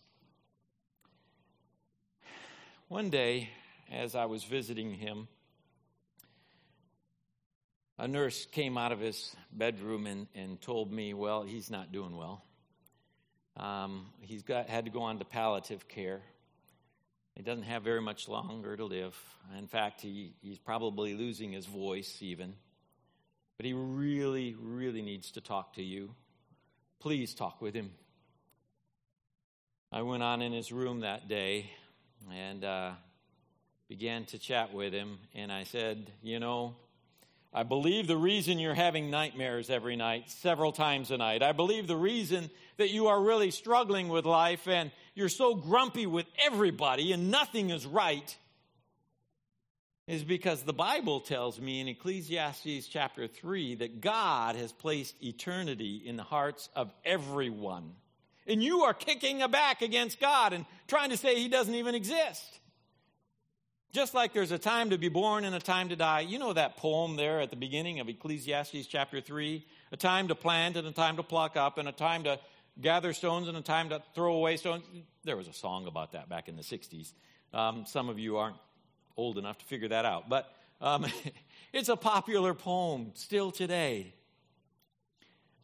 [2.89, 3.51] One day,
[3.91, 5.27] as I was visiting him,
[7.99, 12.17] a nurse came out of his bedroom and, and told me, well, he's not doing
[12.17, 12.45] well.
[13.57, 16.23] Um, he's got, had to go on to palliative care.
[17.35, 19.21] He doesn't have very much longer to live.
[19.59, 22.55] In fact, he, he's probably losing his voice even.
[23.57, 26.15] But he really, really needs to talk to you.
[27.01, 27.91] Please talk with him.
[29.91, 31.73] I went on in his room that day
[32.35, 32.93] and uh,
[33.89, 35.19] began to chat with him.
[35.35, 36.77] And I said, You know,
[37.53, 41.87] I believe the reason you're having nightmares every night, several times a night, I believe
[41.87, 47.13] the reason that you are really struggling with life and you're so grumpy with everybody
[47.13, 48.37] and nothing is right
[50.07, 56.03] is because the Bible tells me in Ecclesiastes chapter 3 that God has placed eternity
[56.05, 57.93] in the hearts of everyone.
[58.47, 61.95] And you are kicking a back against God and trying to say he doesn't even
[61.95, 62.61] exist.
[63.93, 66.21] Just like there's a time to be born and a time to die.
[66.21, 69.65] You know that poem there at the beginning of Ecclesiastes chapter 3?
[69.93, 72.39] A time to plant and a time to pluck up, and a time to
[72.81, 74.85] gather stones and a time to throw away stones.
[75.25, 77.13] There was a song about that back in the 60s.
[77.55, 78.57] Um, some of you aren't
[79.17, 80.29] old enough to figure that out.
[80.29, 81.07] But um,
[81.73, 84.13] it's a popular poem still today.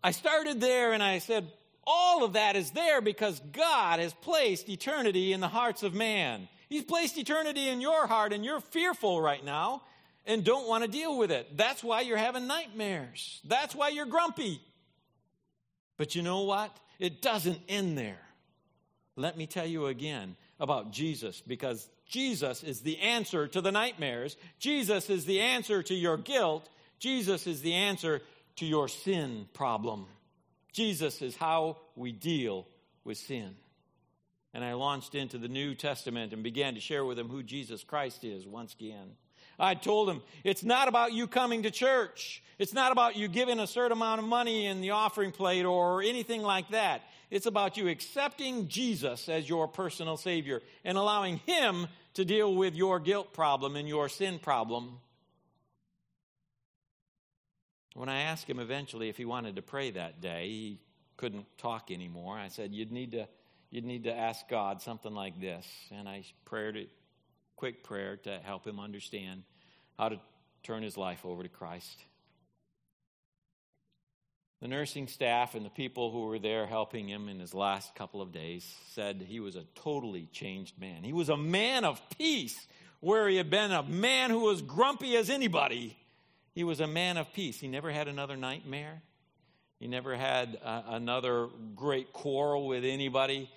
[0.02, 1.46] I started there and I said,
[1.85, 6.49] all of that is there because God has placed eternity in the hearts of man.
[6.68, 9.83] He's placed eternity in your heart and you're fearful right now
[10.24, 11.57] and don't want to deal with it.
[11.57, 13.41] That's why you're having nightmares.
[13.45, 14.61] That's why you're grumpy.
[15.97, 16.74] But you know what?
[16.99, 18.20] It doesn't end there.
[19.16, 24.37] Let me tell you again about Jesus because Jesus is the answer to the nightmares.
[24.59, 26.68] Jesus is the answer to your guilt.
[26.99, 28.22] Jesus is the answer
[28.57, 30.07] to your sin problem.
[30.72, 32.66] Jesus is how we deal
[33.04, 33.54] with sin.
[34.54, 37.84] And I launched into the New Testament and began to share with him who Jesus
[37.84, 39.16] Christ is once again.
[39.58, 42.42] I told him, it's not about you coming to church.
[42.58, 46.02] It's not about you giving a certain amount of money in the offering plate or
[46.02, 47.02] anything like that.
[47.30, 52.74] It's about you accepting Jesus as your personal Savior and allowing Him to deal with
[52.74, 54.98] your guilt problem and your sin problem.
[57.95, 60.80] When I asked him eventually if he wanted to pray that day, he
[61.16, 62.38] couldn't talk anymore.
[62.38, 63.28] I said, You'd need to,
[63.70, 65.66] you'd need to ask God something like this.
[65.90, 66.86] And I prayed a
[67.57, 69.43] quick prayer to help him understand
[69.99, 70.20] how to
[70.62, 72.05] turn his life over to Christ.
[74.61, 78.22] The nursing staff and the people who were there helping him in his last couple
[78.22, 81.03] of days said he was a totally changed man.
[81.03, 82.68] He was a man of peace,
[83.01, 85.99] where he had been a man who was grumpy as anybody.
[86.55, 87.59] He was a man of peace.
[87.59, 89.03] He never had another nightmare.
[89.78, 93.50] He never had uh, another great quarrel with anybody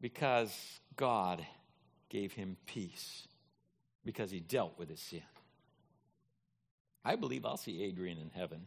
[0.00, 0.54] because
[0.96, 1.44] God
[2.10, 3.26] gave him peace
[4.04, 5.22] because he dealt with his sin.
[7.04, 8.66] I believe I'll see Adrian in heaven.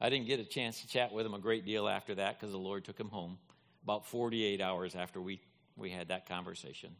[0.00, 2.52] I didn't get a chance to chat with him a great deal after that because
[2.52, 3.38] the Lord took him home
[3.84, 5.40] about 48 hours after we,
[5.76, 6.94] we had that conversation.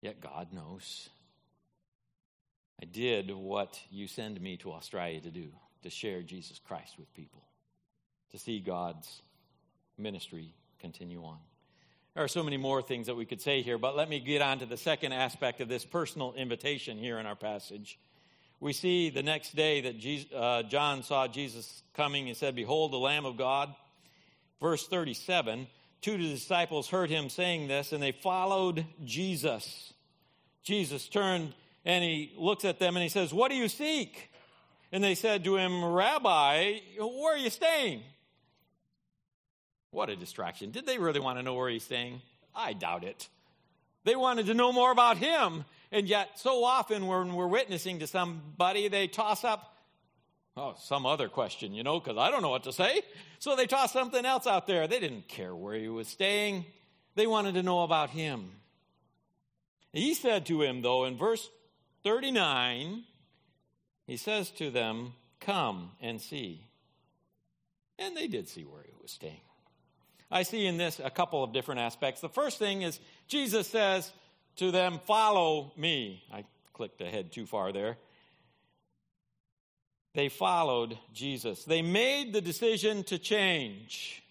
[0.00, 1.08] Yet God knows.
[2.80, 5.48] I did what you send me to Australia to do
[5.82, 7.42] to share Jesus Christ with people,
[8.32, 9.22] to see God's
[9.96, 11.38] ministry continue on.
[12.14, 14.42] There are so many more things that we could say here, but let me get
[14.42, 17.98] on to the second aspect of this personal invitation here in our passage
[18.60, 22.92] we see the next day that Jesus, uh, John saw Jesus coming and said, Behold,
[22.92, 23.74] the Lamb of God.
[24.60, 25.66] Verse 37
[26.00, 29.92] Two of the disciples heard him saying this, and they followed Jesus.
[30.62, 31.54] Jesus turned
[31.88, 34.30] and he looks at them and he says, What do you seek?
[34.92, 38.02] And they said to him, Rabbi, where are you staying?
[39.90, 40.70] What a distraction.
[40.70, 42.20] Did they really want to know where he's staying?
[42.54, 43.28] I doubt it.
[44.04, 45.64] They wanted to know more about him.
[45.90, 49.74] And yet, so often when we're witnessing to somebody, they toss up
[50.58, 53.00] oh, some other question, you know, because I don't know what to say.
[53.38, 54.86] So they toss something else out there.
[54.86, 56.66] They didn't care where he was staying,
[57.14, 58.50] they wanted to know about him.
[59.94, 61.48] He said to him, though, in verse
[62.08, 63.04] 39,
[64.06, 66.66] he says to them, Come and see.
[67.98, 69.42] And they did see where he was staying.
[70.30, 72.22] I see in this a couple of different aspects.
[72.22, 74.10] The first thing is Jesus says
[74.56, 76.24] to them, Follow me.
[76.32, 77.98] I clicked ahead too far there.
[80.14, 81.64] They followed Jesus.
[81.64, 84.22] They made the decision to change.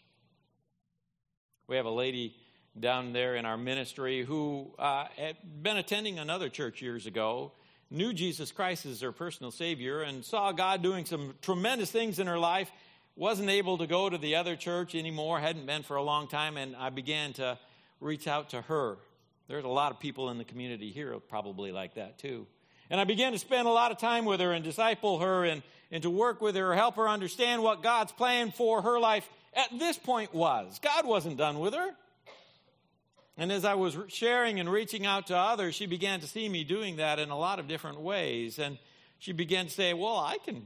[1.68, 2.36] We have a lady
[2.80, 7.52] down there in our ministry who uh, had been attending another church years ago,
[7.90, 12.28] knew Jesus Christ as her personal Savior, and saw God doing some tremendous things in
[12.28, 12.72] her life.
[13.16, 16.58] Wasn't able to go to the other church anymore, hadn't been for a long time,
[16.58, 17.58] and I began to
[18.00, 18.98] reach out to her.
[19.48, 22.46] There's a lot of people in the community here probably like that too.
[22.90, 25.64] And I began to spend a lot of time with her and disciple her and,
[25.92, 29.78] and to work with her, help her understand what God's plan for her life at
[29.78, 30.80] this point was.
[30.80, 31.90] God wasn't done with her.
[33.38, 36.64] And as I was sharing and reaching out to others, she began to see me
[36.64, 38.58] doing that in a lot of different ways.
[38.58, 38.80] And
[39.20, 40.64] she began to say, Well, I can,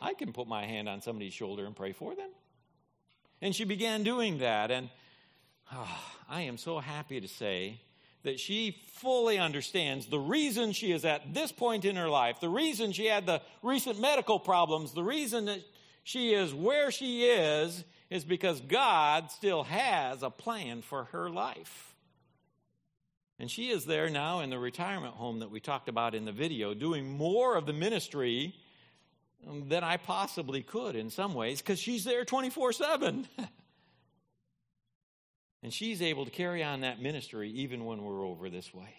[0.00, 2.30] I can put my hand on somebody's shoulder and pray for them.
[3.42, 4.70] And she began doing that.
[4.70, 4.88] And
[5.72, 7.80] oh, I am so happy to say
[8.22, 12.48] that she fully understands the reason she is at this point in her life, the
[12.48, 15.60] reason she had the recent medical problems, the reason that
[16.04, 21.94] she is where she is, is because God still has a plan for her life.
[23.38, 26.32] And she is there now in the retirement home that we talked about in the
[26.32, 28.54] video, doing more of the ministry
[29.46, 33.28] than I possibly could in some ways, because she's there 24 7.
[35.62, 38.94] And she's able to carry on that ministry even when we're over this way.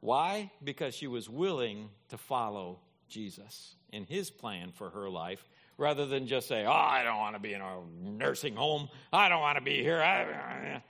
[0.00, 0.50] Why?
[0.62, 5.48] Because she was willing to follow Jesus in his plan for her life
[5.78, 8.90] rather than just say, Oh, I don't want to be in a nursing home.
[9.12, 10.82] I don't want to be here.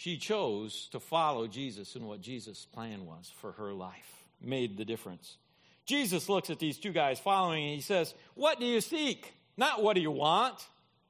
[0.00, 4.24] She chose to follow Jesus and what Jesus' plan was for her life.
[4.40, 5.36] Made the difference.
[5.84, 9.34] Jesus looks at these two guys following and he says, What do you seek?
[9.58, 10.54] Not what do you want?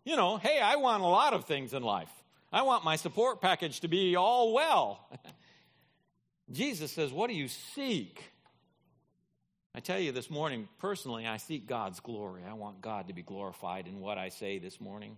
[0.04, 2.10] You know, hey, I want a lot of things in life.
[2.52, 5.08] I want my support package to be all well.
[6.50, 8.20] Jesus says, What do you seek?
[9.72, 12.42] I tell you this morning, personally, I seek God's glory.
[12.44, 15.16] I want God to be glorified in what I say this morning.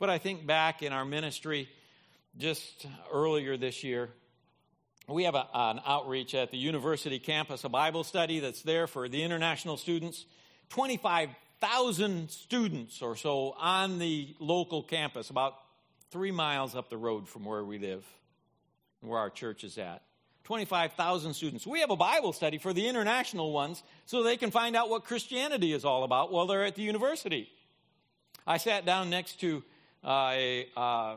[0.00, 1.68] But I think back in our ministry
[2.38, 4.10] just earlier this year,
[5.08, 9.08] we have a, an outreach at the university campus, a Bible study that's there for
[9.08, 10.26] the international students.
[10.70, 11.30] 25
[11.60, 15.54] thousand students or so on the local campus, about
[16.10, 18.04] three miles up the road from where we live,
[19.00, 20.02] where our church is at.
[20.44, 21.66] 25,000 students.
[21.66, 25.04] We have a Bible study for the international ones so they can find out what
[25.04, 27.48] Christianity is all about while they're at the university.
[28.46, 29.64] I sat down next to
[30.04, 31.16] uh, a uh,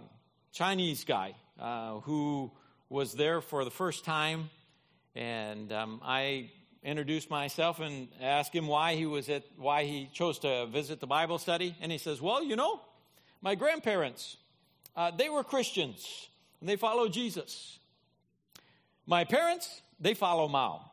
[0.52, 2.52] Chinese guy uh, who
[2.89, 4.50] was there for the first time,
[5.16, 6.52] and um, I
[6.84, 11.08] introduced myself and asked him why he was at why he chose to visit the
[11.08, 12.82] Bible study, and he says, "Well, you know,
[13.41, 14.38] my grandparents,
[14.95, 16.30] uh, they were Christians
[16.60, 17.80] and they followed Jesus.
[19.06, 20.91] My parents, they follow Mao.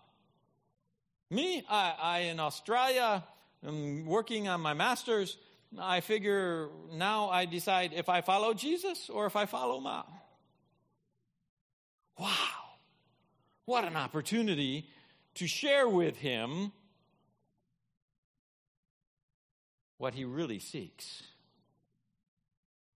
[1.30, 3.24] Me, I, I in Australia,
[3.66, 5.36] I'm working on my master's.
[5.78, 10.06] I figure now I decide if I follow Jesus or if I follow Mao.
[12.18, 12.76] Wow,
[13.66, 14.88] what an opportunity
[15.34, 16.72] to share with him
[19.98, 21.22] what he really seeks.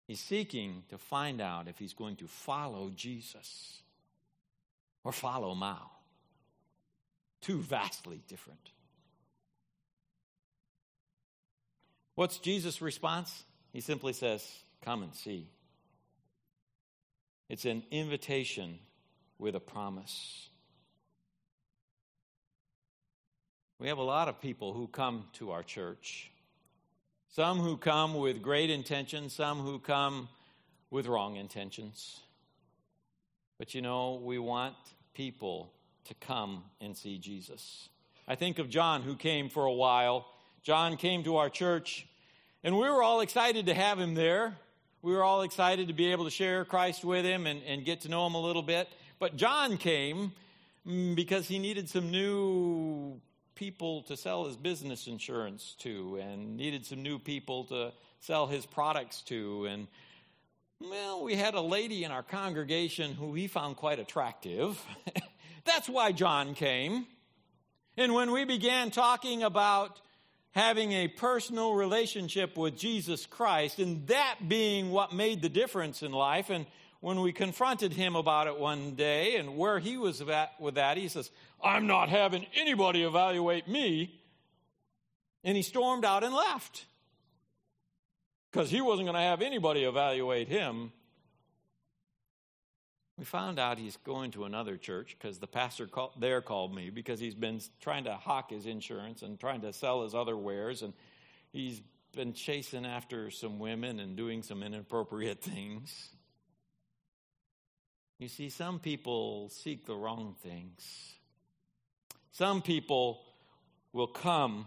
[0.06, 3.82] He's seeking to find out if he's going to follow Jesus
[5.04, 5.90] or follow Mao.
[7.40, 8.70] Two vastly different.
[12.18, 13.44] What's Jesus' response?
[13.72, 14.44] He simply says,
[14.82, 15.46] Come and see.
[17.48, 18.80] It's an invitation
[19.38, 20.48] with a promise.
[23.78, 26.32] We have a lot of people who come to our church.
[27.36, 30.28] Some who come with great intentions, some who come
[30.90, 32.18] with wrong intentions.
[33.60, 34.74] But you know, we want
[35.14, 35.70] people
[36.06, 37.88] to come and see Jesus.
[38.26, 40.26] I think of John, who came for a while.
[40.62, 42.06] John came to our church,
[42.62, 44.56] and we were all excited to have him there.
[45.00, 48.02] We were all excited to be able to share Christ with him and, and get
[48.02, 48.88] to know him a little bit.
[49.18, 50.32] But John came
[50.86, 53.20] mm, because he needed some new
[53.54, 58.66] people to sell his business insurance to and needed some new people to sell his
[58.66, 59.66] products to.
[59.66, 59.86] And,
[60.80, 64.84] well, we had a lady in our congregation who he found quite attractive.
[65.64, 67.06] That's why John came.
[67.96, 70.00] And when we began talking about
[70.58, 76.10] having a personal relationship with Jesus Christ, and that being what made the difference in
[76.10, 76.66] life, and
[76.98, 80.96] when we confronted him about it one day and where he was at with that,
[80.96, 81.30] he says,
[81.62, 84.20] I'm not having anybody evaluate me.
[85.44, 86.86] And he stormed out and left
[88.50, 90.90] because he wasn't going to have anybody evaluate him.
[93.18, 96.88] We found out he's going to another church because the pastor call, there called me
[96.90, 100.82] because he's been trying to hawk his insurance and trying to sell his other wares.
[100.82, 100.92] And
[101.50, 101.82] he's
[102.14, 106.10] been chasing after some women and doing some inappropriate things.
[108.20, 111.14] You see, some people seek the wrong things.
[112.30, 113.20] Some people
[113.92, 114.66] will come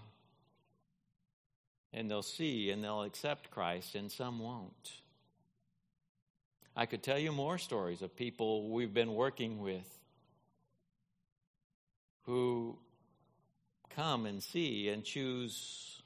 [1.94, 5.01] and they'll see and they'll accept Christ, and some won't.
[6.76, 9.88] I could tell you more stories of people we've been working with
[12.24, 12.78] who
[13.90, 16.02] come and see and choose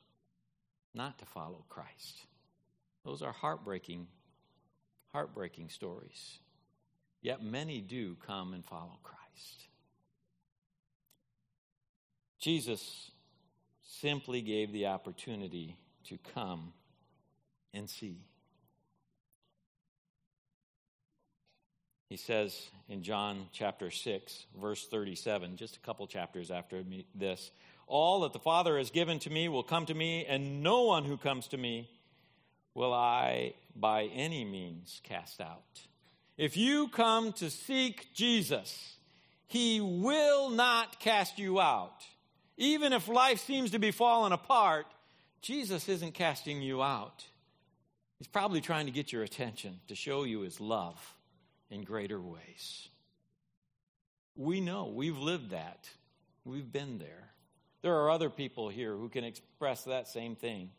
[0.94, 2.26] not to follow Christ.
[3.04, 4.08] Those are heartbreaking,
[5.12, 6.40] heartbreaking stories.
[7.22, 9.68] Yet many do come and follow Christ.
[12.40, 13.12] Jesus
[13.84, 16.74] simply gave the opportunity to come
[17.74, 18.20] and see.
[22.16, 26.82] He says in John chapter 6, verse 37, just a couple chapters after
[27.14, 27.52] this
[27.88, 31.04] All that the Father has given to me will come to me, and no one
[31.04, 31.90] who comes to me
[32.74, 35.82] will I by any means cast out.
[36.38, 38.96] If you come to seek Jesus,
[39.46, 42.02] he will not cast you out.
[42.56, 44.86] Even if life seems to be falling apart,
[45.42, 47.26] Jesus isn't casting you out.
[48.20, 51.15] He's probably trying to get your attention to show you his love
[51.70, 52.90] in greater ways.
[54.36, 55.90] We know, we've lived that,
[56.44, 57.30] we've been there.
[57.82, 60.72] There are other people here who can express that same thing.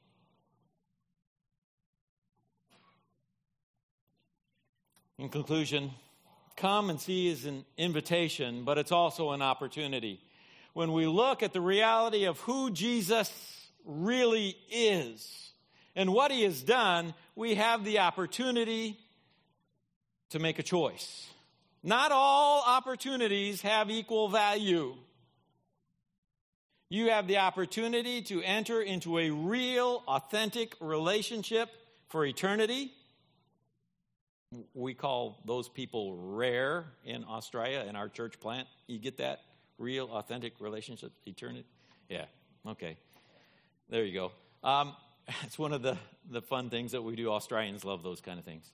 [5.18, 5.92] In conclusion,
[6.56, 10.20] come and see is an invitation, but it's also an opportunity.
[10.74, 13.30] When we look at the reality of who Jesus
[13.86, 15.52] really is
[15.94, 18.98] and what he has done, we have the opportunity
[20.30, 21.26] to make a choice.
[21.82, 24.96] Not all opportunities have equal value.
[26.88, 31.68] You have the opportunity to enter into a real, authentic relationship
[32.08, 32.92] for eternity.
[34.72, 38.68] We call those people rare in Australia in our church plant.
[38.86, 39.40] You get that?
[39.78, 41.66] Real, authentic relationship, eternity?
[42.08, 42.26] Yeah,
[42.66, 42.96] okay.
[43.90, 44.32] There you go.
[44.68, 44.94] Um,
[45.42, 45.98] it's one of the,
[46.30, 47.30] the fun things that we do.
[47.30, 48.70] Australians love those kind of things.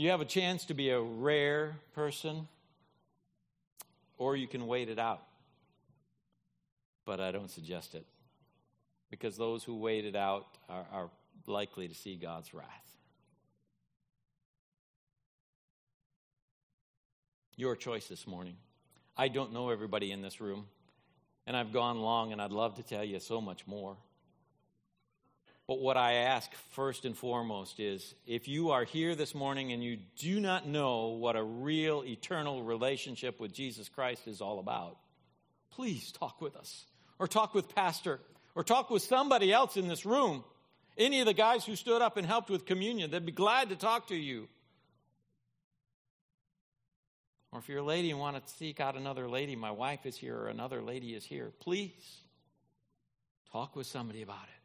[0.00, 2.48] You have a chance to be a rare person,
[4.16, 5.20] or you can wait it out.
[7.04, 8.06] But I don't suggest it
[9.10, 11.10] because those who wait it out are, are
[11.46, 12.96] likely to see God's wrath.
[17.56, 18.56] Your choice this morning.
[19.18, 20.64] I don't know everybody in this room.
[21.46, 23.98] And I've gone long, and I'd love to tell you so much more.
[25.70, 29.84] But what I ask first and foremost is if you are here this morning and
[29.84, 34.96] you do not know what a real eternal relationship with Jesus Christ is all about,
[35.70, 36.86] please talk with us,
[37.20, 38.18] or talk with Pastor,
[38.56, 40.42] or talk with somebody else in this room.
[40.98, 43.76] Any of the guys who stood up and helped with communion, they'd be glad to
[43.76, 44.48] talk to you.
[47.52, 50.16] Or if you're a lady and want to seek out another lady, my wife is
[50.16, 52.22] here or another lady is here, please
[53.52, 54.59] talk with somebody about it.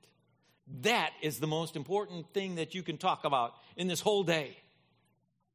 [0.82, 4.58] That is the most important thing that you can talk about in this whole day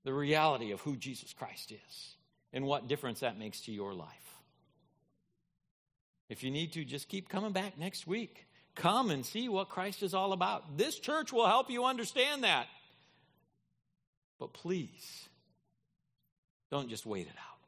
[0.05, 2.15] the reality of who Jesus Christ is
[2.53, 4.09] and what difference that makes to your life.
[6.29, 8.47] If you need to, just keep coming back next week.
[8.77, 10.79] Come and see what Christ is all about.
[10.79, 12.67] This church will help you understand that.
[14.39, 15.29] But please,
[16.71, 17.59] don't just wait it out.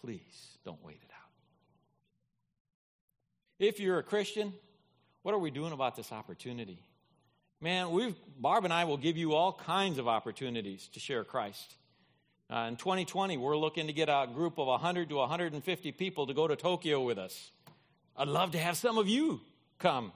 [0.00, 1.30] Please don't wait it out.
[3.58, 4.52] If you're a Christian,
[5.26, 6.78] what are we doing about this opportunity?
[7.60, 11.74] Man, we've Barb and I will give you all kinds of opportunities to share Christ.
[12.48, 16.32] Uh, in 2020, we're looking to get a group of 100 to 150 people to
[16.32, 17.50] go to Tokyo with us.
[18.16, 19.40] I'd love to have some of you
[19.80, 20.12] come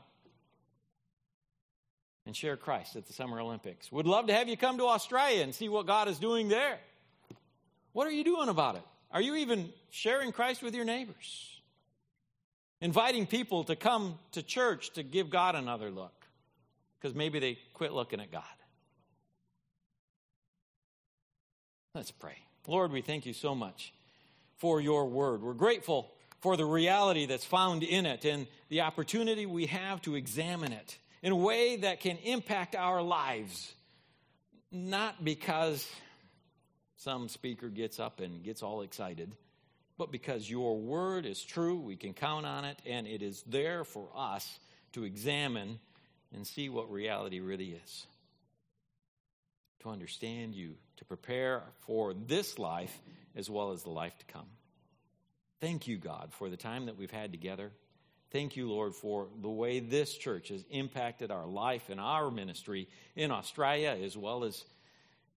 [2.25, 3.91] and share Christ at the Summer Olympics.
[3.91, 6.79] Would love to have you come to Australia and see what God is doing there.
[7.95, 8.85] What are you doing about it?
[9.11, 11.60] Are you even sharing Christ with your neighbors?
[12.81, 16.27] Inviting people to come to church to give God another look
[16.99, 18.43] because maybe they quit looking at God.
[21.95, 22.37] Let's pray.
[22.67, 23.93] Lord, we thank you so much
[24.59, 25.43] for your word.
[25.43, 26.11] We're grateful
[26.41, 30.99] for the reality that's found in it and the opportunity we have to examine it
[31.23, 33.75] in a way that can impact our lives.
[34.73, 35.87] Not because
[36.97, 39.33] some speaker gets up and gets all excited,
[40.01, 43.85] but because your word is true, we can count on it, and it is there
[43.85, 44.59] for us
[44.95, 45.79] to examine
[46.35, 48.07] and see what reality really is.
[49.81, 52.99] To understand you, to prepare for this life
[53.37, 54.47] as well as the life to come.
[55.61, 57.71] Thank you, God, for the time that we've had together.
[58.31, 62.89] Thank you, Lord, for the way this church has impacted our life and our ministry
[63.17, 64.65] in Australia as well as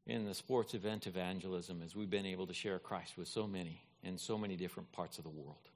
[0.07, 3.82] in the sports event evangelism as we've been able to share Christ with so many
[4.03, 5.69] in so many different parts of the world.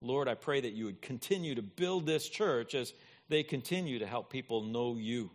[0.00, 2.92] Lord, I pray that you would continue to build this church as
[3.28, 5.30] they continue to help people know you.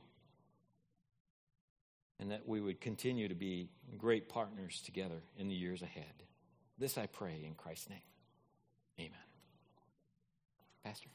[2.19, 6.23] And that we would continue to be great partners together in the years ahead.
[6.77, 7.99] This I pray in Christ's name.
[8.99, 9.17] Amen.
[10.83, 11.09] Pastor.